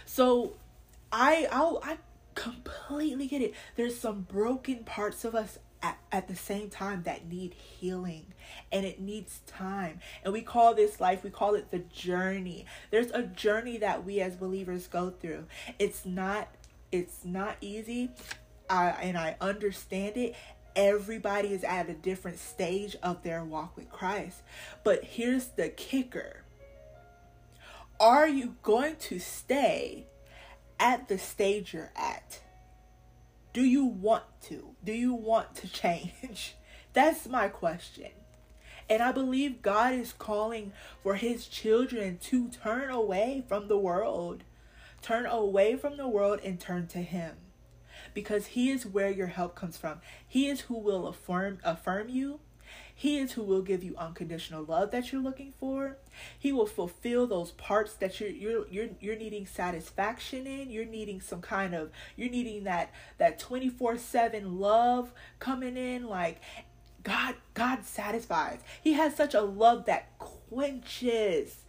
So 0.05 0.53
I 1.11 1.47
I 1.51 1.91
I 1.91 1.97
completely 2.33 3.27
get 3.27 3.41
it. 3.41 3.53
There's 3.75 3.99
some 3.99 4.21
broken 4.21 4.83
parts 4.83 5.25
of 5.25 5.35
us 5.35 5.59
at, 5.81 5.97
at 6.11 6.27
the 6.27 6.35
same 6.35 6.69
time 6.69 7.03
that 7.03 7.27
need 7.27 7.53
healing 7.53 8.25
and 8.71 8.85
it 8.85 8.99
needs 8.99 9.41
time. 9.45 9.99
And 10.23 10.33
we 10.33 10.41
call 10.41 10.73
this 10.73 10.99
life, 10.99 11.23
we 11.23 11.29
call 11.29 11.55
it 11.55 11.71
the 11.71 11.79
journey. 11.79 12.65
There's 12.91 13.11
a 13.11 13.23
journey 13.23 13.77
that 13.77 14.05
we 14.05 14.19
as 14.21 14.35
believers 14.35 14.87
go 14.87 15.11
through. 15.11 15.45
It's 15.77 16.05
not 16.05 16.47
it's 16.95 17.25
not 17.25 17.57
easy. 17.61 18.09
I 18.69 18.89
and 18.89 19.17
I 19.17 19.35
understand 19.41 20.17
it. 20.17 20.35
Everybody 20.75 21.49
is 21.49 21.63
at 21.63 21.89
a 21.89 21.93
different 21.93 22.39
stage 22.39 22.95
of 23.03 23.23
their 23.23 23.43
walk 23.43 23.75
with 23.75 23.89
Christ. 23.89 24.41
But 24.83 25.03
here's 25.03 25.47
the 25.47 25.69
kicker. 25.69 26.43
Are 27.99 28.27
you 28.27 28.55
going 28.61 28.97
to 28.97 29.19
stay 29.19 30.05
at 30.79 31.07
the 31.07 31.17
stage 31.17 31.73
you're 31.73 31.91
at? 31.95 32.41
Do 33.53 33.63
you 33.63 33.85
want 33.85 34.25
to? 34.43 34.75
Do 34.83 34.91
you 34.91 35.13
want 35.13 35.55
to 35.55 35.67
change? 35.69 36.55
That's 36.93 37.27
my 37.27 37.47
question. 37.47 38.09
And 38.89 39.01
I 39.01 39.11
believe 39.11 39.61
God 39.61 39.93
is 39.93 40.13
calling 40.13 40.73
for 41.01 41.15
his 41.15 41.47
children 41.47 42.17
to 42.23 42.49
turn 42.49 42.89
away 42.89 43.43
from 43.47 43.67
the 43.67 43.77
world 43.77 44.43
Turn 45.01 45.25
away 45.25 45.75
from 45.75 45.97
the 45.97 46.07
world 46.07 46.39
and 46.43 46.59
turn 46.59 46.87
to 46.87 46.99
him. 46.99 47.35
Because 48.13 48.47
he 48.47 48.69
is 48.71 48.85
where 48.85 49.09
your 49.11 49.27
help 49.27 49.55
comes 49.55 49.77
from. 49.77 50.01
He 50.27 50.47
is 50.47 50.61
who 50.61 50.77
will 50.77 51.07
affirm 51.07 51.59
affirm 51.63 52.09
you. 52.09 52.39
He 52.97 53.17
is 53.17 53.33
who 53.33 53.43
will 53.43 53.61
give 53.61 53.83
you 53.83 53.95
unconditional 53.97 54.63
love 54.63 54.91
that 54.91 55.11
you're 55.11 55.21
looking 55.21 55.53
for. 55.59 55.97
He 56.39 56.53
will 56.53 56.65
fulfill 56.65 57.27
those 57.27 57.51
parts 57.51 57.93
that 57.95 58.19
you're 58.19 58.29
you're 58.29 58.67
you're 58.69 58.89
you're 59.01 59.17
needing 59.17 59.45
satisfaction 59.45 60.47
in. 60.47 60.71
You're 60.71 60.85
needing 60.85 61.19
some 61.19 61.41
kind 61.41 61.75
of 61.75 61.91
you're 62.15 62.29
needing 62.29 62.63
that 62.63 62.91
that 63.17 63.39
24/7 63.39 64.59
love 64.59 65.11
coming 65.39 65.75
in 65.75 66.07
like 66.07 66.41
God 67.03 67.35
God 67.53 67.85
satisfies. 67.85 68.61
He 68.81 68.93
has 68.93 69.15
such 69.15 69.33
a 69.33 69.41
love 69.41 69.85
that 69.85 70.17
quenches. 70.17 71.63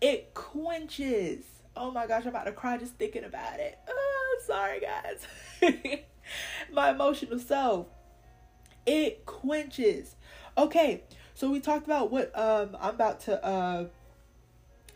It 0.00 0.32
quenches. 0.34 1.44
Oh 1.76 1.90
my 1.90 2.06
gosh, 2.06 2.22
I'm 2.22 2.28
about 2.28 2.44
to 2.44 2.52
cry 2.52 2.76
just 2.76 2.94
thinking 2.94 3.24
about 3.24 3.58
it. 3.58 3.78
Oh, 3.88 4.40
sorry, 4.44 4.80
guys. 4.80 5.26
my 6.72 6.90
emotional 6.90 7.38
self. 7.38 7.86
It 8.84 9.24
quenches. 9.26 10.16
Okay, 10.58 11.02
so 11.34 11.50
we 11.50 11.60
talked 11.60 11.86
about 11.86 12.10
what 12.10 12.36
um 12.38 12.76
I'm 12.80 12.94
about 12.94 13.20
to 13.20 13.44
uh 13.44 13.86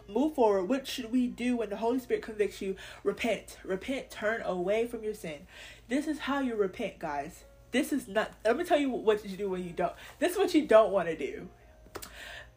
move 0.09 0.35
forward. 0.35 0.65
What 0.65 0.87
should 0.87 1.11
we 1.11 1.29
do 1.29 1.57
when 1.57 1.71
the 1.71 1.77
Holy 1.77 1.99
Spirit 1.99 2.23
convicts 2.23 2.61
you? 2.61 2.77
Repent. 3.05 3.59
Repent. 3.65 4.11
Turn 4.11 4.43
away 4.43 4.87
from 4.87 5.03
your 5.03 5.15
sin. 5.15 5.47
This 5.89 6.07
is 6.07 6.21
how 6.21 6.41
you 6.41 6.57
repent, 6.57 6.99
guys. 6.99 7.45
This 7.71 7.93
is 7.93 8.07
not. 8.07 8.33
Let 8.45 8.59
me 8.59 8.65
tell 8.65 8.79
you 8.79 8.91
what 8.91 9.25
you 9.25 9.37
do 9.37 9.49
when 9.49 9.65
you 9.65 9.71
don't. 9.71 9.95
This 10.19 10.33
is 10.33 10.39
what 10.39 10.53
you 10.55 10.67
don't 10.67 10.93
want 10.93 11.09
to 11.09 11.17
do. 11.17 11.49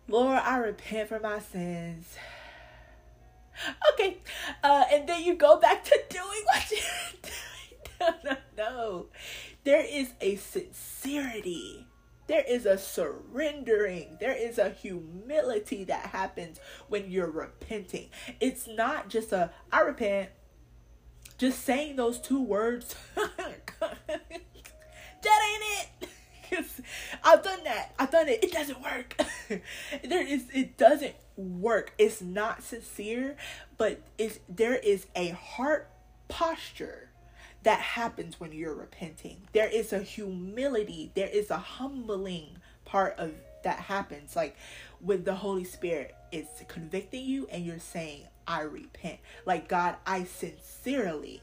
Lord, 0.08 0.40
I 0.40 0.58
repent 0.58 1.10
for 1.10 1.20
my 1.20 1.40
sins 1.40 2.18
okay. 3.94 4.18
Uh, 4.64 4.86
and 4.92 5.08
then 5.08 5.24
you 5.24 5.36
go 5.36 5.60
back 5.60 5.84
to 5.84 6.00
doing 6.10 6.44
what 6.46 6.72
you're 6.72 6.80
doing. 7.22 8.16
No, 8.24 8.32
no, 8.32 8.38
no. 8.58 9.06
There 9.64 9.86
is 9.86 10.14
a 10.22 10.36
sincerity. 10.36 11.86
There 12.28 12.44
is 12.48 12.66
a 12.66 12.78
surrendering. 12.78 14.18
There 14.20 14.36
is 14.36 14.58
a 14.58 14.70
humility 14.70 15.84
that 15.86 16.08
happens 16.08 16.60
when 16.88 17.10
you're 17.10 17.32
repenting. 17.32 18.10
It's 18.40 18.68
not 18.68 19.10
just 19.10 19.32
a, 19.32 19.52
I 19.72 19.82
repent. 19.82 20.30
Just 21.38 21.64
saying 21.64 21.96
those 21.96 22.20
two 22.20 22.42
words. 22.42 22.96
that 23.16 23.30
ain't 25.24 25.64
it. 26.02 26.09
I've 27.24 27.44
done 27.44 27.64
that. 27.64 27.94
I've 28.00 28.12
done 28.12 28.28
it. 28.28 28.44
It 28.44 28.52
doesn't 28.52 28.82
work. 28.82 29.16
there 30.04 30.26
is 30.26 30.46
it 30.54 30.78
doesn't 30.78 31.16
work. 31.36 31.94
It's 31.98 32.22
not 32.22 32.64
sincere, 32.64 33.36
but 33.78 34.02
it's 34.18 34.40
there 34.48 34.76
is 34.76 35.08
a 35.16 35.30
heart 35.30 35.90
posture 36.28 37.10
that 37.64 37.80
happens 37.80 38.40
when 38.40 38.52
you're 38.52 38.74
repenting. 38.74 39.42
There 39.52 39.68
is 39.68 39.92
a 39.92 40.00
humility, 40.00 41.12
there 41.16 41.28
is 41.28 41.50
a 41.50 41.58
humbling 41.58 42.58
part 42.86 43.16
of 43.18 43.34
that 43.64 43.80
happens 43.80 44.36
like 44.36 44.56
with 45.02 45.26
the 45.26 45.36
Holy 45.36 45.66
Spirit. 45.66 46.16
It's 46.32 46.64
convicting 46.68 47.26
you 47.26 47.48
and 47.52 47.66
you're 47.66 47.80
saying, 47.80 48.28
I 48.48 48.62
repent. 48.62 49.20
Like 49.46 49.68
God, 49.68 49.96
I 50.06 50.24
sincerely 50.24 51.42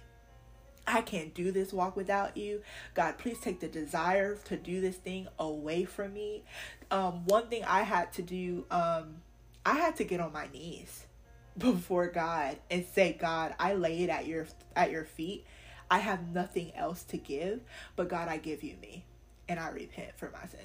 I 0.86 1.00
can't 1.00 1.34
do 1.34 1.50
this 1.50 1.72
walk 1.72 1.96
without 1.96 2.36
you. 2.36 2.62
God, 2.94 3.18
please 3.18 3.38
take 3.40 3.60
the 3.60 3.68
desire 3.68 4.36
to 4.44 4.56
do 4.56 4.80
this 4.80 4.96
thing 4.96 5.26
away 5.38 5.84
from 5.84 6.14
me. 6.14 6.44
Um, 6.90 7.24
one 7.26 7.48
thing 7.48 7.64
I 7.64 7.82
had 7.82 8.12
to 8.14 8.22
do, 8.22 8.64
um, 8.70 9.16
I 9.64 9.74
had 9.74 9.96
to 9.96 10.04
get 10.04 10.20
on 10.20 10.32
my 10.32 10.48
knees 10.52 11.06
before 11.58 12.06
God 12.06 12.58
and 12.70 12.84
say, 12.84 13.16
God, 13.18 13.54
I 13.58 13.74
lay 13.74 14.04
it 14.04 14.10
at 14.10 14.26
your 14.26 14.46
at 14.74 14.90
your 14.90 15.04
feet. 15.04 15.44
I 15.90 15.98
have 15.98 16.32
nothing 16.32 16.72
else 16.74 17.02
to 17.04 17.16
give, 17.16 17.60
but 17.94 18.08
God, 18.08 18.28
I 18.28 18.38
give 18.38 18.64
you 18.64 18.74
me, 18.82 19.04
and 19.48 19.60
I 19.60 19.70
repent 19.70 20.16
for 20.16 20.30
my 20.30 20.46
sins. 20.48 20.62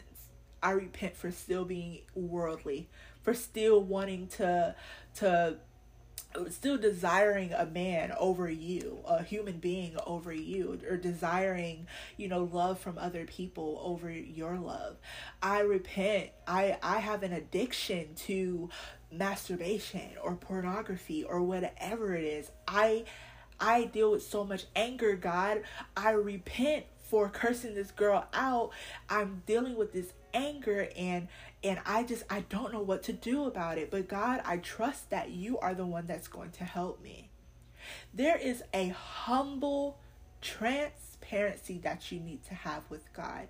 I 0.63 0.71
repent 0.71 1.15
for 1.15 1.31
still 1.31 1.65
being 1.65 1.99
worldly, 2.15 2.89
for 3.23 3.33
still 3.33 3.81
wanting 3.81 4.27
to 4.37 4.75
to 5.15 5.57
still 6.49 6.77
desiring 6.77 7.53
a 7.53 7.65
man 7.65 8.11
over 8.19 8.49
you, 8.49 8.99
a 9.05 9.23
human 9.23 9.57
being 9.57 9.95
over 10.05 10.33
you, 10.33 10.79
or 10.89 10.97
desiring, 10.97 11.87
you 12.17 12.27
know, 12.27 12.43
love 12.43 12.79
from 12.79 12.97
other 12.97 13.25
people 13.25 13.79
over 13.83 14.11
your 14.11 14.57
love. 14.57 14.97
I 15.41 15.61
repent. 15.61 16.29
I 16.47 16.77
I 16.81 16.99
have 16.99 17.23
an 17.23 17.33
addiction 17.33 18.15
to 18.27 18.69
masturbation 19.11 20.11
or 20.23 20.35
pornography 20.35 21.23
or 21.23 21.41
whatever 21.41 22.15
it 22.15 22.23
is. 22.23 22.51
I 22.67 23.05
I 23.59 23.85
deal 23.85 24.11
with 24.11 24.23
so 24.23 24.43
much 24.43 24.65
anger, 24.75 25.15
God. 25.15 25.63
I 25.95 26.11
repent 26.11 26.85
for 27.03 27.29
cursing 27.29 27.75
this 27.75 27.91
girl 27.91 28.25
out. 28.33 28.71
I'm 29.09 29.43
dealing 29.45 29.75
with 29.75 29.93
this 29.93 30.13
anger 30.33 30.87
and 30.97 31.27
and 31.63 31.79
I 31.85 32.03
just 32.03 32.23
I 32.29 32.41
don't 32.41 32.73
know 32.73 32.81
what 32.81 33.03
to 33.03 33.13
do 33.13 33.45
about 33.45 33.77
it. 33.77 33.91
But 33.91 34.07
God, 34.07 34.41
I 34.45 34.57
trust 34.57 35.09
that 35.09 35.29
you 35.29 35.59
are 35.59 35.73
the 35.73 35.85
one 35.85 36.07
that's 36.07 36.27
going 36.27 36.51
to 36.51 36.63
help 36.63 37.01
me. 37.01 37.29
There 38.13 38.37
is 38.37 38.63
a 38.73 38.89
humble 38.89 39.97
transparency 40.41 41.77
that 41.79 42.11
you 42.11 42.19
need 42.19 42.43
to 42.45 42.53
have 42.53 42.83
with 42.89 43.11
God. 43.13 43.47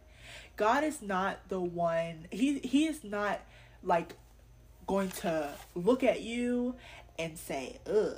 God 0.56 0.84
is 0.84 1.02
not 1.02 1.40
the 1.50 1.60
one 1.60 2.28
he 2.32 2.60
he 2.60 2.86
is 2.86 3.04
not 3.04 3.40
like 3.84 4.16
going 4.88 5.10
to 5.10 5.54
look 5.76 6.04
at 6.04 6.22
you 6.22 6.76
and 7.18 7.38
say, 7.38 7.80
"Ugh, 7.88 8.16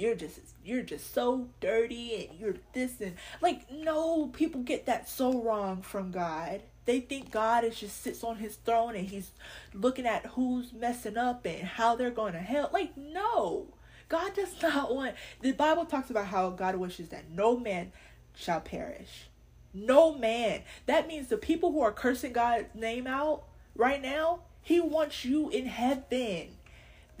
you're 0.00 0.14
just 0.14 0.40
you're 0.64 0.82
just 0.82 1.12
so 1.12 1.48
dirty 1.60 2.26
and 2.26 2.40
you're 2.40 2.56
this 2.72 3.00
and 3.00 3.16
like 3.40 3.70
no, 3.70 4.28
people 4.28 4.62
get 4.62 4.86
that 4.86 5.08
so 5.08 5.42
wrong 5.42 5.82
from 5.82 6.10
God. 6.10 6.62
They 6.86 7.00
think 7.00 7.30
God 7.30 7.64
is 7.64 7.78
just 7.78 8.02
sits 8.02 8.24
on 8.24 8.36
his 8.36 8.56
throne 8.56 8.96
and 8.96 9.06
he's 9.06 9.30
looking 9.74 10.06
at 10.06 10.26
who's 10.26 10.72
messing 10.72 11.18
up 11.18 11.44
and 11.44 11.62
how 11.62 11.94
they're 11.94 12.10
going 12.10 12.32
to 12.32 12.40
hell. 12.40 12.70
Like 12.72 12.96
no. 12.96 13.66
God 14.08 14.34
does 14.34 14.54
not 14.62 14.94
want 14.94 15.14
the 15.40 15.52
Bible 15.52 15.84
talks 15.84 16.10
about 16.10 16.26
how 16.26 16.50
God 16.50 16.76
wishes 16.76 17.10
that 17.10 17.30
no 17.30 17.58
man 17.58 17.92
shall 18.34 18.60
perish. 18.60 19.28
No 19.74 20.14
man. 20.14 20.62
That 20.86 21.06
means 21.06 21.28
the 21.28 21.36
people 21.36 21.72
who 21.72 21.82
are 21.82 21.92
cursing 21.92 22.32
God's 22.32 22.74
name 22.74 23.06
out 23.06 23.44
right 23.76 24.02
now, 24.02 24.40
he 24.62 24.80
wants 24.80 25.24
you 25.24 25.50
in 25.50 25.66
heaven. 25.66 26.56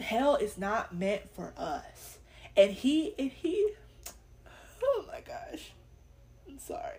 Hell 0.00 0.36
is 0.36 0.56
not 0.56 0.94
meant 0.94 1.30
for 1.32 1.52
us. 1.56 2.18
And 2.56 2.72
he 2.72 3.14
and 3.18 3.30
he 3.30 3.72
oh 4.82 5.04
my 5.06 5.20
gosh. 5.20 5.72
I'm 6.48 6.58
sorry. 6.58 6.98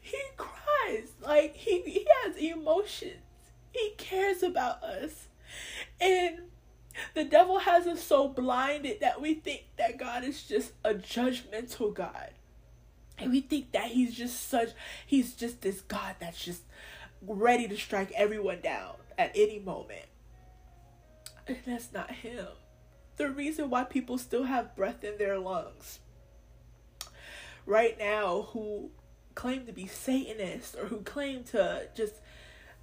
He 0.00 0.20
cries. 0.36 1.12
Like 1.20 1.56
he 1.56 1.82
he 1.82 2.06
has 2.22 2.36
emotions. 2.36 3.22
He 3.72 3.94
cares 3.98 4.42
about 4.42 4.82
us. 4.82 5.28
And 6.00 6.38
the 7.14 7.24
devil 7.24 7.58
has 7.58 7.86
us 7.86 8.02
so 8.02 8.28
blinded 8.28 9.00
that 9.00 9.20
we 9.20 9.34
think 9.34 9.64
that 9.76 9.98
God 9.98 10.24
is 10.24 10.42
just 10.42 10.72
a 10.84 10.94
judgmental 10.94 11.92
God. 11.92 12.30
And 13.18 13.30
we 13.30 13.40
think 13.40 13.72
that 13.72 13.86
he's 13.86 14.14
just 14.14 14.48
such 14.48 14.70
he's 15.06 15.34
just 15.34 15.62
this 15.62 15.80
God 15.82 16.16
that's 16.20 16.44
just 16.44 16.62
ready 17.22 17.68
to 17.68 17.76
strike 17.76 18.12
everyone 18.14 18.60
down 18.60 18.94
at 19.18 19.32
any 19.34 19.58
moment. 19.58 20.06
And 21.46 21.58
that's 21.66 21.92
not 21.92 22.10
him. 22.10 22.46
The 23.16 23.30
reason 23.30 23.70
why 23.70 23.84
people 23.84 24.18
still 24.18 24.44
have 24.44 24.76
breath 24.76 25.02
in 25.02 25.18
their 25.18 25.38
lungs 25.38 26.00
right 27.66 27.98
now 27.98 28.48
who 28.52 28.90
claim 29.34 29.66
to 29.66 29.72
be 29.72 29.86
Satanists 29.86 30.74
or 30.74 30.86
who 30.86 31.02
claim 31.02 31.44
to 31.44 31.88
just 31.94 32.14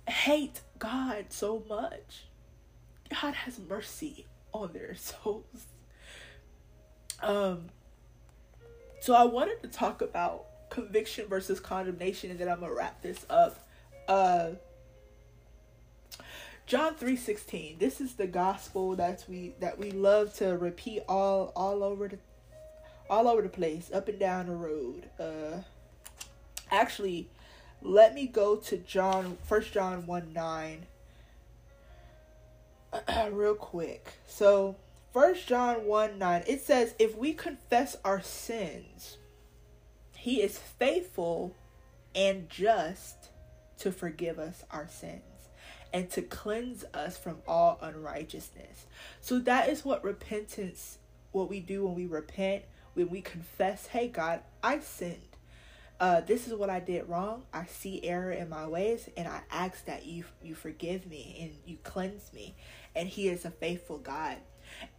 hate 0.07 0.61
God 0.77 1.27
so 1.29 1.63
much, 1.67 2.25
God 3.21 3.33
has 3.33 3.59
mercy 3.59 4.27
on 4.51 4.73
their 4.73 4.95
souls. 4.95 5.67
Um, 7.21 7.69
so 8.99 9.13
I 9.15 9.23
wanted 9.23 9.61
to 9.63 9.69
talk 9.69 10.01
about 10.01 10.45
conviction 10.69 11.27
versus 11.27 11.59
condemnation, 11.59 12.31
and 12.31 12.39
then 12.39 12.49
I'm 12.49 12.59
gonna 12.59 12.73
wrap 12.73 13.01
this 13.01 13.25
up. 13.29 13.67
Uh, 14.07 14.51
John 16.65 16.95
3:16. 16.95 17.77
This 17.77 17.99
is 17.99 18.15
the 18.15 18.27
gospel 18.27 18.95
that 18.95 19.25
we 19.27 19.53
that 19.59 19.77
we 19.77 19.91
love 19.91 20.33
to 20.35 20.57
repeat 20.57 21.03
all 21.09 21.51
all 21.55 21.83
over 21.83 22.07
the 22.07 22.17
all 23.09 23.27
over 23.27 23.41
the 23.41 23.49
place, 23.49 23.91
up 23.93 24.07
and 24.07 24.17
down 24.17 24.47
the 24.47 24.55
road. 24.55 25.09
Uh 25.19 25.61
actually 26.71 27.29
let 27.81 28.15
me 28.15 28.27
go 28.27 28.55
to 28.55 28.77
John 28.77 29.37
First 29.43 29.73
John 29.73 30.05
1 30.05 30.31
9 30.31 30.85
real 33.31 33.55
quick. 33.55 34.13
So 34.25 34.77
First 35.11 35.47
John 35.47 35.85
1 35.85 36.17
9, 36.17 36.43
it 36.47 36.61
says, 36.61 36.95
If 36.97 37.15
we 37.15 37.33
confess 37.33 37.97
our 38.03 38.21
sins, 38.21 39.17
he 40.15 40.41
is 40.41 40.57
faithful 40.57 41.53
and 42.15 42.49
just 42.49 43.29
to 43.79 43.91
forgive 43.91 44.39
us 44.39 44.63
our 44.71 44.87
sins 44.87 45.32
and 45.93 46.09
to 46.09 46.23
cleanse 46.23 46.83
us 46.93 47.17
from 47.17 47.37
all 47.47 47.77
unrighteousness. 47.81 48.87
So 49.21 49.39
that 49.39 49.69
is 49.69 49.85
what 49.85 50.03
repentance, 50.03 50.97
what 51.31 51.49
we 51.49 51.59
do 51.59 51.85
when 51.85 51.93
we 51.93 52.07
repent, 52.07 52.63
when 52.95 53.09
we 53.09 53.21
confess, 53.21 53.87
hey 53.87 54.07
God, 54.07 54.41
I 54.63 54.79
sinned. 54.79 55.19
Uh, 55.99 56.21
this 56.21 56.47
is 56.47 56.53
what 56.55 56.69
I 56.69 56.79
did 56.79 57.07
wrong. 57.07 57.43
I 57.53 57.65
see 57.65 58.03
error 58.03 58.31
in 58.31 58.49
my 58.49 58.67
ways, 58.67 59.07
and 59.15 59.27
I 59.27 59.41
ask 59.51 59.85
that 59.85 60.05
you 60.05 60.25
you 60.41 60.55
forgive 60.55 61.07
me 61.07 61.37
and 61.39 61.51
you 61.65 61.77
cleanse 61.83 62.33
me. 62.33 62.55
And 62.95 63.07
He 63.07 63.29
is 63.29 63.45
a 63.45 63.51
faithful 63.51 63.99
God, 63.99 64.37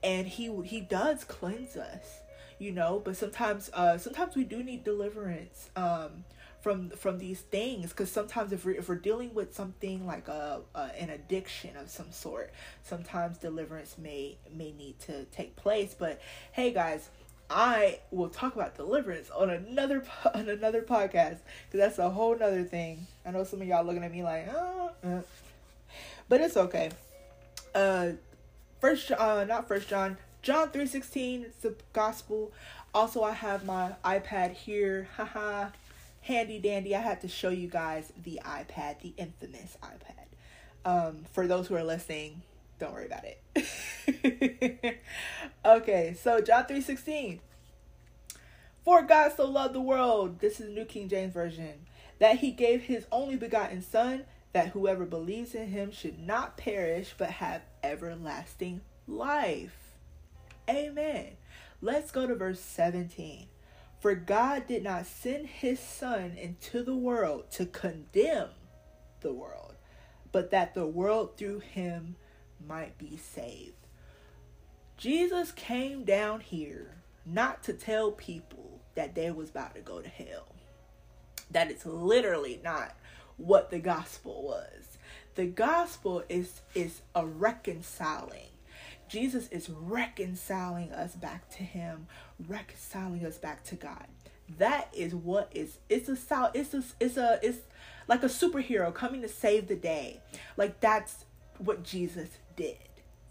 and 0.02 0.26
He 0.26 0.50
He 0.62 0.80
does 0.80 1.24
cleanse 1.24 1.76
us, 1.76 2.20
you 2.58 2.70
know. 2.70 3.02
But 3.04 3.16
sometimes, 3.16 3.68
uh, 3.74 3.98
sometimes 3.98 4.36
we 4.36 4.44
do 4.44 4.62
need 4.62 4.84
deliverance. 4.84 5.68
Um, 5.76 6.24
from 6.64 6.88
from 6.88 7.18
these 7.18 7.42
things 7.42 7.90
because 7.90 8.10
sometimes 8.10 8.50
if 8.50 8.64
we're, 8.64 8.74
if 8.74 8.88
we're 8.88 8.94
dealing 8.94 9.34
with 9.34 9.54
something 9.54 10.06
like 10.06 10.28
a, 10.28 10.62
a, 10.74 10.80
an 10.98 11.10
addiction 11.10 11.76
of 11.76 11.90
some 11.90 12.10
sort 12.10 12.50
sometimes 12.82 13.36
deliverance 13.36 13.96
may 13.98 14.38
may 14.50 14.72
need 14.72 14.98
to 14.98 15.24
take 15.26 15.54
place. 15.56 15.94
But 15.96 16.22
hey 16.52 16.72
guys 16.72 17.10
i 17.50 17.98
will 18.10 18.30
talk 18.30 18.54
about 18.54 18.74
deliverance 18.74 19.28
on 19.28 19.50
another 19.50 20.02
on 20.34 20.48
another 20.48 20.80
podcast 20.80 21.36
because 21.66 21.74
that's 21.74 21.98
a 21.98 22.08
whole 22.08 22.34
nother 22.34 22.64
thing. 22.64 23.06
I 23.26 23.32
know 23.32 23.44
some 23.44 23.60
of 23.60 23.68
y'all 23.68 23.84
looking 23.84 24.02
at 24.02 24.10
me 24.10 24.22
like 24.22 24.48
oh 24.50 24.90
but 26.30 26.40
it's 26.40 26.56
okay. 26.56 26.90
Uh 27.74 28.12
first 28.80 29.12
uh 29.12 29.44
not 29.44 29.68
first 29.68 29.90
john 29.90 30.16
john 30.40 30.70
316 30.70 31.42
it's 31.42 31.58
the 31.58 31.74
gospel. 31.92 32.52
Also 32.94 33.22
i 33.22 33.32
have 33.32 33.66
my 33.66 33.92
ipad 34.02 34.52
here. 34.52 35.08
Haha 35.18 35.68
handy 36.24 36.58
dandy. 36.58 36.96
I 36.96 37.00
had 37.00 37.20
to 37.20 37.28
show 37.28 37.50
you 37.50 37.68
guys 37.68 38.12
the 38.22 38.40
iPad, 38.44 39.00
the 39.00 39.14
infamous 39.16 39.76
iPad. 39.82 40.24
Um, 40.84 41.24
for 41.32 41.46
those 41.46 41.68
who 41.68 41.76
are 41.76 41.84
listening, 41.84 42.42
don't 42.78 42.92
worry 42.92 43.06
about 43.06 43.24
it. 43.24 45.00
okay, 45.64 46.16
so 46.20 46.40
John 46.40 46.64
3:16. 46.64 47.40
For 48.84 49.02
God 49.02 49.32
so 49.34 49.46
loved 49.46 49.74
the 49.74 49.80
world, 49.80 50.40
this 50.40 50.60
is 50.60 50.68
New 50.68 50.84
King 50.84 51.08
James 51.08 51.32
Version, 51.32 51.86
that 52.18 52.38
he 52.38 52.50
gave 52.50 52.82
his 52.82 53.06
only 53.10 53.36
begotten 53.36 53.80
son 53.80 54.24
that 54.52 54.68
whoever 54.68 55.06
believes 55.06 55.54
in 55.54 55.68
him 55.68 55.90
should 55.90 56.18
not 56.18 56.56
perish 56.56 57.14
but 57.16 57.30
have 57.30 57.62
everlasting 57.82 58.82
life. 59.06 59.94
Amen. 60.68 61.36
Let's 61.80 62.10
go 62.10 62.26
to 62.26 62.34
verse 62.34 62.60
17. 62.60 63.46
For 64.04 64.14
God 64.14 64.66
did 64.66 64.82
not 64.84 65.06
send 65.06 65.46
his 65.46 65.80
Son 65.80 66.36
into 66.36 66.82
the 66.82 66.94
world 66.94 67.50
to 67.52 67.64
condemn 67.64 68.50
the 69.22 69.32
world, 69.32 69.76
but 70.30 70.50
that 70.50 70.74
the 70.74 70.86
world 70.86 71.38
through 71.38 71.60
him 71.60 72.16
might 72.68 72.98
be 72.98 73.16
saved. 73.16 73.72
Jesus 74.98 75.52
came 75.52 76.04
down 76.04 76.40
here 76.40 76.96
not 77.24 77.62
to 77.62 77.72
tell 77.72 78.12
people 78.12 78.82
that 78.94 79.14
they 79.14 79.30
was 79.30 79.48
about 79.48 79.74
to 79.74 79.80
go 79.80 80.02
to 80.02 80.08
hell. 80.10 80.54
That 81.50 81.70
is 81.70 81.86
literally 81.86 82.60
not 82.62 82.94
what 83.38 83.70
the 83.70 83.78
gospel 83.78 84.42
was. 84.42 84.98
The 85.34 85.46
gospel 85.46 86.24
is 86.28 86.60
is 86.74 87.00
a 87.14 87.24
reconciling 87.24 88.50
Jesus 89.08 89.48
is 89.48 89.68
reconciling 89.68 90.92
us 90.92 91.14
back 91.14 91.48
to 91.50 91.62
him, 91.62 92.06
reconciling 92.48 93.24
us 93.24 93.38
back 93.38 93.64
to 93.64 93.74
God. 93.74 94.06
That 94.58 94.88
is 94.92 95.14
what 95.14 95.50
is 95.52 95.78
it's 95.88 96.08
a 96.08 96.50
it's 96.54 96.74
a 96.74 96.82
it's 97.00 97.16
a 97.16 97.38
it's 97.42 97.58
like 98.08 98.22
a 98.22 98.26
superhero 98.26 98.92
coming 98.92 99.22
to 99.22 99.28
save 99.28 99.68
the 99.68 99.76
day. 99.76 100.20
Like 100.56 100.80
that's 100.80 101.24
what 101.58 101.82
Jesus 101.82 102.28
did 102.56 102.76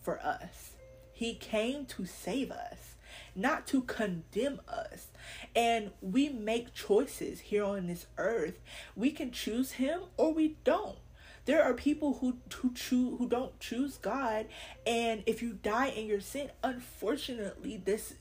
for 0.01 0.19
us. 0.19 0.71
He 1.13 1.35
came 1.35 1.85
to 1.85 2.05
save 2.05 2.51
us, 2.51 2.95
not 3.35 3.67
to 3.67 3.81
condemn 3.81 4.59
us. 4.67 5.07
And 5.55 5.91
we 6.01 6.29
make 6.29 6.73
choices 6.73 7.39
here 7.39 7.63
on 7.63 7.87
this 7.87 8.07
earth. 8.17 8.59
We 8.95 9.11
can 9.11 9.31
choose 9.31 9.73
him 9.73 10.01
or 10.17 10.33
we 10.33 10.57
don't 10.63 10.97
there 11.45 11.63
are 11.63 11.73
people 11.73 12.19
who 12.19 12.37
who 12.55 12.73
choose 12.73 13.17
who 13.17 13.27
don't 13.27 13.59
choose 13.59 13.97
God, 13.97 14.47
and 14.85 15.23
if 15.25 15.41
you 15.41 15.53
die 15.61 15.87
in 15.87 16.05
your 16.07 16.21
sin, 16.21 16.51
unfortunately, 16.63 17.81
this 17.83 18.13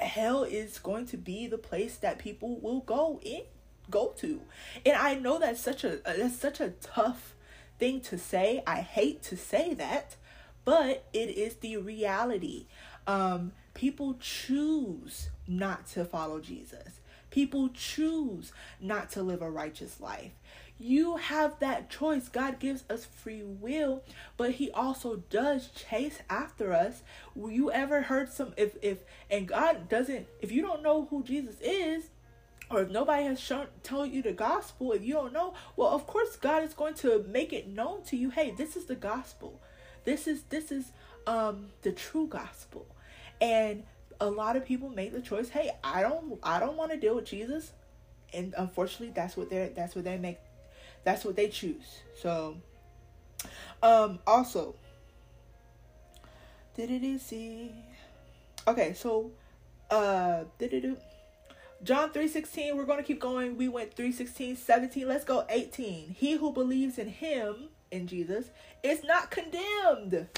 hell 0.00 0.44
is 0.44 0.78
going 0.78 1.06
to 1.06 1.16
be 1.16 1.46
the 1.46 1.58
place 1.58 1.96
that 1.96 2.18
people 2.18 2.58
will 2.60 2.80
go 2.80 3.20
in 3.22 3.42
go 3.90 4.14
to. 4.16 4.40
And 4.84 4.96
I 4.96 5.14
know 5.14 5.38
that's 5.38 5.60
such 5.60 5.84
a 5.84 6.00
that's 6.04 6.36
such 6.36 6.60
a 6.60 6.70
tough 6.70 7.34
thing 7.78 8.00
to 8.02 8.18
say. 8.18 8.62
I 8.66 8.80
hate 8.80 9.22
to 9.24 9.36
say 9.36 9.74
that, 9.74 10.16
but 10.64 11.04
it 11.12 11.30
is 11.30 11.56
the 11.56 11.76
reality. 11.76 12.66
Um 13.06 13.52
people 13.74 14.16
choose 14.20 15.28
not 15.46 15.86
to 15.88 16.04
follow 16.04 16.40
Jesus 16.40 17.00
People 17.34 17.68
choose 17.70 18.52
not 18.80 19.10
to 19.10 19.22
live 19.24 19.42
a 19.42 19.50
righteous 19.50 20.00
life. 20.00 20.30
You 20.78 21.16
have 21.16 21.60
that 21.60 21.88
choice. 21.88 22.28
God 22.28 22.58
gives 22.58 22.84
us 22.90 23.04
free 23.04 23.42
will, 23.44 24.02
but 24.36 24.52
He 24.52 24.70
also 24.72 25.22
does 25.30 25.68
chase 25.68 26.18
after 26.28 26.72
us. 26.72 27.02
Will 27.34 27.50
you 27.50 27.70
ever 27.70 28.02
heard 28.02 28.32
some 28.32 28.54
if 28.56 28.76
if 28.82 28.98
and 29.30 29.46
God 29.46 29.88
doesn't 29.88 30.26
if 30.42 30.50
you 30.50 30.62
don't 30.62 30.82
know 30.82 31.06
who 31.10 31.22
Jesus 31.22 31.56
is, 31.60 32.10
or 32.70 32.82
if 32.82 32.90
nobody 32.90 33.24
has 33.24 33.38
shown 33.38 33.68
told 33.84 34.10
you 34.10 34.20
the 34.20 34.32
gospel, 34.32 34.92
if 34.92 35.04
you 35.04 35.14
don't 35.14 35.32
know, 35.32 35.54
well, 35.76 35.90
of 35.90 36.06
course 36.06 36.36
God 36.36 36.64
is 36.64 36.74
going 36.74 36.94
to 36.94 37.24
make 37.28 37.52
it 37.52 37.68
known 37.68 38.02
to 38.04 38.16
you. 38.16 38.30
Hey, 38.30 38.50
this 38.50 38.74
is 38.76 38.86
the 38.86 38.96
gospel. 38.96 39.60
This 40.04 40.26
is 40.26 40.42
this 40.44 40.72
is 40.72 40.90
um 41.26 41.68
the 41.82 41.92
true 41.92 42.26
gospel. 42.26 42.86
And 43.40 43.84
a 44.20 44.28
lot 44.28 44.56
of 44.56 44.64
people 44.64 44.88
make 44.88 45.12
the 45.12 45.20
choice, 45.20 45.50
hey, 45.50 45.70
I 45.84 46.02
don't 46.02 46.38
I 46.42 46.58
don't 46.58 46.76
want 46.76 46.90
to 46.90 46.96
deal 46.96 47.14
with 47.14 47.26
Jesus. 47.26 47.72
And 48.32 48.54
unfortunately, 48.58 49.12
that's 49.14 49.36
what 49.36 49.50
they're 49.50 49.68
that's 49.68 49.94
what 49.94 50.04
they 50.04 50.18
make 50.18 50.38
that's 51.04 51.24
what 51.24 51.36
they 51.36 51.48
choose. 51.48 52.00
So 52.20 52.56
um 53.82 54.18
also 54.26 54.74
did 56.74 56.90
it 56.90 57.20
see 57.20 57.70
okay 58.66 58.94
so 58.94 59.30
uh 59.90 60.44
did 60.58 60.72
it 60.72 60.98
John 61.82 62.10
3:16, 62.12 62.76
we're 62.76 62.86
going 62.86 62.98
to 62.98 63.04
keep 63.04 63.20
going. 63.20 63.58
We 63.58 63.68
went 63.68 63.94
3:16, 63.94 64.56
17, 64.56 65.06
let's 65.06 65.24
go 65.24 65.44
18. 65.50 66.16
He 66.18 66.32
who 66.32 66.50
believes 66.50 66.96
in 66.98 67.08
him, 67.08 67.68
in 67.90 68.06
Jesus, 68.06 68.46
is 68.82 69.04
not 69.04 69.30
condemned. 69.30 70.28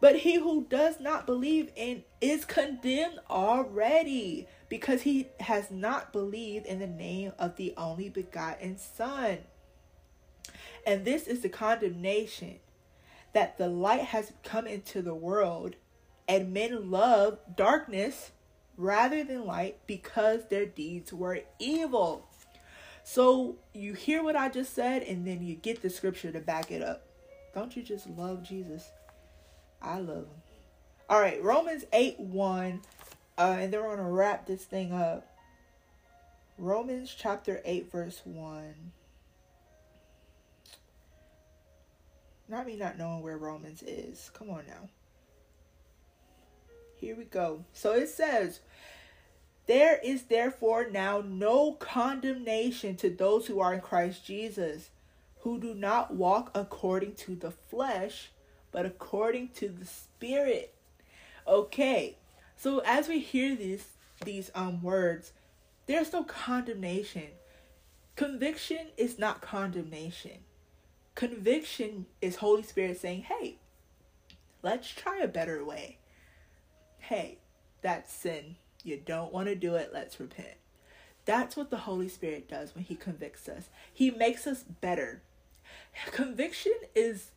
But 0.00 0.16
he 0.16 0.40
who 0.40 0.66
does 0.68 0.98
not 0.98 1.24
believe 1.24 1.70
in 1.76 2.02
is 2.20 2.44
condemned 2.44 3.20
already 3.30 4.48
because 4.68 5.02
he 5.02 5.28
has 5.38 5.70
not 5.70 6.12
believed 6.12 6.66
in 6.66 6.80
the 6.80 6.88
name 6.88 7.32
of 7.38 7.54
the 7.54 7.74
only 7.76 8.08
begotten 8.08 8.76
Son. 8.76 9.38
And 10.86 11.04
this 11.04 11.26
is 11.26 11.40
the 11.40 11.48
condemnation 11.48 12.56
that 13.32 13.58
the 13.58 13.68
light 13.68 14.02
has 14.02 14.32
come 14.42 14.66
into 14.66 15.02
the 15.02 15.14
world 15.14 15.76
and 16.28 16.52
men 16.52 16.90
love 16.90 17.38
darkness 17.56 18.30
rather 18.76 19.24
than 19.24 19.46
light 19.46 19.78
because 19.86 20.48
their 20.48 20.66
deeds 20.66 21.12
were 21.12 21.40
evil. 21.58 22.28
So 23.04 23.56
you 23.74 23.94
hear 23.94 24.22
what 24.22 24.36
I 24.36 24.48
just 24.48 24.74
said, 24.74 25.02
and 25.02 25.26
then 25.26 25.42
you 25.42 25.56
get 25.56 25.82
the 25.82 25.90
scripture 25.90 26.30
to 26.32 26.40
back 26.40 26.70
it 26.70 26.82
up. 26.82 27.04
Don't 27.54 27.76
you 27.76 27.82
just 27.82 28.08
love 28.08 28.42
Jesus? 28.42 28.88
I 29.80 29.98
love 29.98 30.24
him. 30.24 30.42
All 31.10 31.20
right, 31.20 31.42
Romans 31.42 31.84
8 31.92 32.20
1, 32.20 32.80
uh, 33.36 33.56
and 33.58 33.72
they're 33.72 33.82
going 33.82 33.98
to 33.98 34.04
wrap 34.04 34.46
this 34.46 34.64
thing 34.64 34.92
up. 34.92 35.26
Romans 36.56 37.14
chapter 37.16 37.60
8, 37.64 37.90
verse 37.90 38.20
1. 38.24 38.74
Not 42.48 42.66
me 42.66 42.76
not 42.76 42.98
knowing 42.98 43.22
where 43.22 43.38
Romans 43.38 43.82
is. 43.82 44.30
Come 44.34 44.50
on 44.50 44.64
now. 44.66 44.88
Here 46.96 47.16
we 47.16 47.24
go. 47.24 47.64
So 47.72 47.92
it 47.92 48.08
says, 48.08 48.60
There 49.66 49.98
is 50.04 50.24
therefore 50.24 50.88
now 50.90 51.22
no 51.26 51.72
condemnation 51.72 52.96
to 52.96 53.10
those 53.10 53.46
who 53.46 53.60
are 53.60 53.74
in 53.74 53.80
Christ 53.80 54.24
Jesus, 54.24 54.90
who 55.40 55.58
do 55.58 55.74
not 55.74 56.14
walk 56.14 56.50
according 56.54 57.14
to 57.16 57.34
the 57.34 57.50
flesh, 57.50 58.30
but 58.70 58.86
according 58.86 59.48
to 59.48 59.68
the 59.68 59.84
Spirit. 59.84 60.74
Okay, 61.46 62.16
so 62.56 62.78
as 62.86 63.08
we 63.08 63.18
hear 63.18 63.56
these 63.56 63.84
these 64.24 64.52
um 64.54 64.82
words, 64.82 65.32
there's 65.86 66.12
no 66.12 66.22
condemnation. 66.22 67.28
Conviction 68.14 68.88
is 68.96 69.18
not 69.18 69.40
condemnation. 69.40 70.44
Conviction 71.14 72.06
is 72.20 72.36
Holy 72.36 72.62
Spirit 72.62 73.00
saying, 73.00 73.22
"Hey, 73.22 73.58
let's 74.62 74.88
try 74.88 75.18
a 75.18 75.28
better 75.28 75.64
way." 75.64 75.98
hey, 77.02 77.36
that's 77.82 78.12
sin. 78.12 78.56
You 78.84 78.96
don't 78.96 79.32
want 79.32 79.48
to 79.48 79.54
do 79.54 79.74
it. 79.74 79.90
Let's 79.92 80.18
repent. 80.18 80.56
That's 81.24 81.56
what 81.56 81.70
the 81.70 81.78
Holy 81.78 82.08
Spirit 82.08 82.48
does 82.48 82.74
when 82.74 82.84
He 82.84 82.94
convicts 82.94 83.48
us. 83.48 83.68
He 83.92 84.10
makes 84.10 84.46
us 84.46 84.62
better. 84.62 85.22
Conviction 86.10 86.72
is 86.94 87.30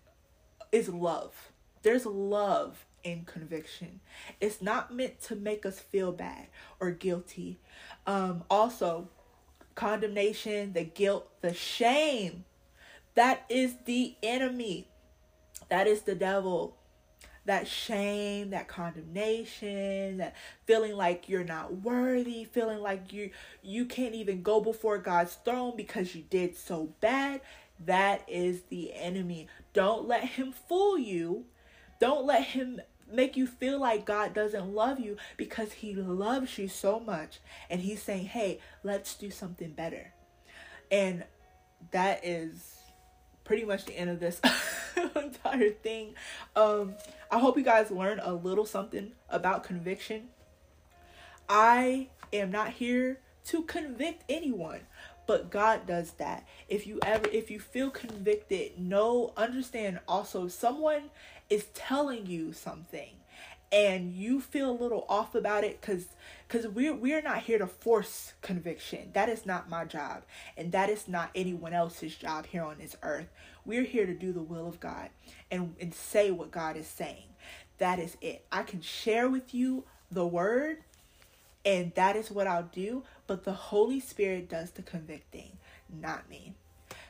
is 0.71 0.89
love. 0.89 1.51
There's 1.83 2.05
love 2.05 2.85
in 3.03 3.25
conviction. 3.25 3.99
It's 4.41 4.61
not 4.61 4.93
meant 4.93 5.21
to 5.23 5.35
make 5.35 5.65
us 5.65 5.79
feel 5.79 6.11
bad 6.11 6.47
or 6.79 6.91
guilty. 6.91 7.59
Um, 8.07 8.43
also, 8.49 9.09
condemnation, 9.75 10.73
the 10.73 10.83
guilt, 10.83 11.29
the 11.41 11.53
shame. 11.53 12.45
That 13.15 13.45
is 13.49 13.75
the 13.85 14.15
enemy. 14.21 14.87
That 15.69 15.87
is 15.87 16.03
the 16.03 16.15
devil 16.15 16.77
that 17.45 17.67
shame, 17.67 18.49
that 18.49 18.67
condemnation, 18.67 20.17
that 20.17 20.35
feeling 20.65 20.93
like 20.93 21.29
you're 21.29 21.43
not 21.43 21.81
worthy, 21.81 22.43
feeling 22.43 22.79
like 22.79 23.13
you 23.13 23.29
you 23.61 23.85
can't 23.85 24.15
even 24.15 24.41
go 24.41 24.59
before 24.59 24.97
God's 24.97 25.35
throne 25.35 25.75
because 25.77 26.15
you 26.15 26.23
did 26.29 26.57
so 26.57 26.93
bad, 26.99 27.41
that 27.85 28.23
is 28.27 28.63
the 28.63 28.93
enemy. 28.93 29.47
Don't 29.73 30.07
let 30.07 30.23
him 30.23 30.51
fool 30.51 30.97
you. 30.97 31.45
Don't 31.99 32.25
let 32.25 32.43
him 32.43 32.81
make 33.11 33.37
you 33.37 33.45
feel 33.45 33.79
like 33.79 34.05
God 34.05 34.33
doesn't 34.33 34.73
love 34.73 34.99
you 34.99 35.17
because 35.37 35.71
he 35.73 35.93
loves 35.93 36.57
you 36.57 36.67
so 36.67 36.99
much 36.99 37.39
and 37.69 37.81
he's 37.81 38.01
saying, 38.01 38.25
"Hey, 38.25 38.59
let's 38.83 39.13
do 39.15 39.29
something 39.29 39.71
better." 39.71 40.13
And 40.89 41.25
that 41.91 42.25
is 42.25 42.74
pretty 43.45 43.63
much 43.63 43.85
the 43.85 43.97
end 43.97 44.09
of 44.09 44.19
this 44.19 44.41
entire 45.15 45.69
thing. 45.69 46.15
Um, 46.55 46.95
I 47.31 47.39
hope 47.39 47.57
you 47.57 47.63
guys 47.63 47.89
learned 47.89 48.19
a 48.23 48.33
little 48.33 48.65
something 48.65 49.13
about 49.29 49.63
conviction. 49.63 50.29
I 51.47 52.09
am 52.33 52.51
not 52.51 52.71
here 52.71 53.19
to 53.45 53.61
convict 53.61 54.23
anyone, 54.27 54.81
but 55.27 55.51
God 55.51 55.85
does 55.85 56.11
that. 56.13 56.45
If 56.67 56.85
you 56.85 56.99
ever 57.05 57.27
if 57.31 57.49
you 57.49 57.59
feel 57.59 57.91
convicted, 57.91 58.79
know 58.79 59.31
understand 59.37 59.99
also 60.07 60.47
someone 60.47 61.11
is 61.49 61.65
telling 61.75 62.25
you 62.25 62.51
something 62.51 63.11
and 63.75 64.13
you 64.13 64.39
feel 64.39 64.71
a 64.71 64.81
little 64.81 65.05
off 65.09 65.35
about 65.35 65.65
it 65.65 65.81
cuz 65.81 66.07
cuz 66.47 66.65
we're 66.65 66.93
we're 66.93 67.21
not 67.21 67.43
here 67.43 67.57
to 67.57 67.67
force 67.67 68.33
conviction. 68.41 69.11
That 69.11 69.27
is 69.27 69.45
not 69.45 69.69
my 69.69 69.83
job 69.83 70.23
and 70.55 70.71
that 70.71 70.89
is 70.89 71.09
not 71.09 71.29
anyone 71.35 71.73
else's 71.73 72.15
job 72.15 72.45
here 72.45 72.63
on 72.63 72.77
this 72.77 72.95
earth. 73.03 73.27
We're 73.65 73.83
here 73.83 74.05
to 74.05 74.13
do 74.13 74.31
the 74.31 74.41
will 74.41 74.67
of 74.67 74.79
God 74.79 75.09
and, 75.51 75.75
and 75.81 75.93
say 75.93 76.31
what 76.31 76.51
God 76.51 76.77
is 76.77 76.87
saying. 76.87 77.27
That 77.77 77.99
is 77.99 78.15
it. 78.21 78.45
I 78.49 78.63
can 78.63 78.81
share 78.81 79.29
with 79.29 79.53
you 79.53 79.83
the 80.09 80.25
word, 80.25 80.77
and 81.65 81.93
that 81.95 82.15
is 82.15 82.31
what 82.31 82.47
I'll 82.47 82.69
do, 82.71 83.03
but 83.27 83.43
the 83.43 83.53
Holy 83.53 83.99
Spirit 83.99 84.47
does 84.47 84.71
the 84.71 84.83
convicting, 84.83 85.57
not 85.89 86.29
me. 86.29 86.53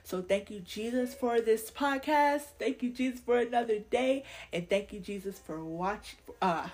So 0.06 0.22
thank 0.22 0.52
you, 0.52 0.60
Jesus, 0.60 1.16
for 1.16 1.42
this 1.42 1.72
podcast. 1.72 2.44
Thank 2.60 2.84
you, 2.84 2.92
Jesus, 2.92 3.20
for 3.20 3.40
another 3.40 3.80
day. 3.80 4.24
And 4.54 4.70
thank 4.70 4.94
you, 4.94 5.00
Jesus, 5.00 5.40
for 5.40 5.66
watching. 5.66 6.20
Uh, 6.40 6.68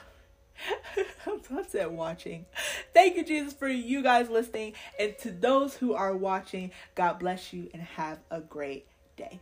I 0.98 1.64
said 1.66 1.88
watching. 1.88 2.46
Thank 2.94 3.16
you, 3.16 3.24
Jesus, 3.24 3.54
for 3.54 3.70
you 3.70 4.04
guys 4.04 4.30
listening. 4.30 4.74
And 5.00 5.18
to 5.20 5.32
those 5.32 5.78
who 5.78 5.94
are 5.94 6.14
watching, 6.14 6.72
God 6.94 7.20
bless 7.20 7.54
you 7.54 7.70
and 7.74 7.82
have 7.82 8.20
a 8.30 8.42
great 8.42 8.86
day. 9.16 9.40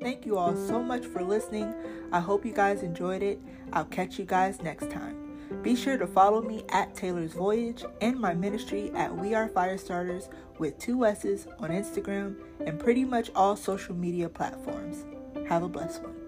Thank 0.00 0.24
you 0.24 0.38
all 0.38 0.56
so 0.56 0.82
much 0.82 1.04
for 1.04 1.22
listening. 1.22 1.74
I 2.12 2.20
hope 2.20 2.46
you 2.46 2.54
guys 2.54 2.82
enjoyed 2.82 3.22
it. 3.22 3.38
I'll 3.74 3.84
catch 3.84 4.18
you 4.18 4.24
guys 4.24 4.62
next 4.62 4.90
time. 4.90 5.25
Be 5.62 5.76
sure 5.76 5.96
to 5.96 6.06
follow 6.06 6.42
me 6.42 6.64
at 6.70 6.94
Taylor's 6.94 7.32
Voyage 7.32 7.84
and 8.00 8.18
my 8.18 8.34
ministry 8.34 8.90
at 8.94 9.16
We 9.16 9.34
Are 9.34 9.48
Firestarters 9.48 10.28
with 10.58 10.78
two 10.78 11.04
S's 11.04 11.46
on 11.60 11.70
Instagram 11.70 12.36
and 12.66 12.80
pretty 12.80 13.04
much 13.04 13.30
all 13.34 13.56
social 13.56 13.94
media 13.94 14.28
platforms. 14.28 15.04
Have 15.48 15.62
a 15.62 15.68
blessed 15.68 16.02
one. 16.02 16.25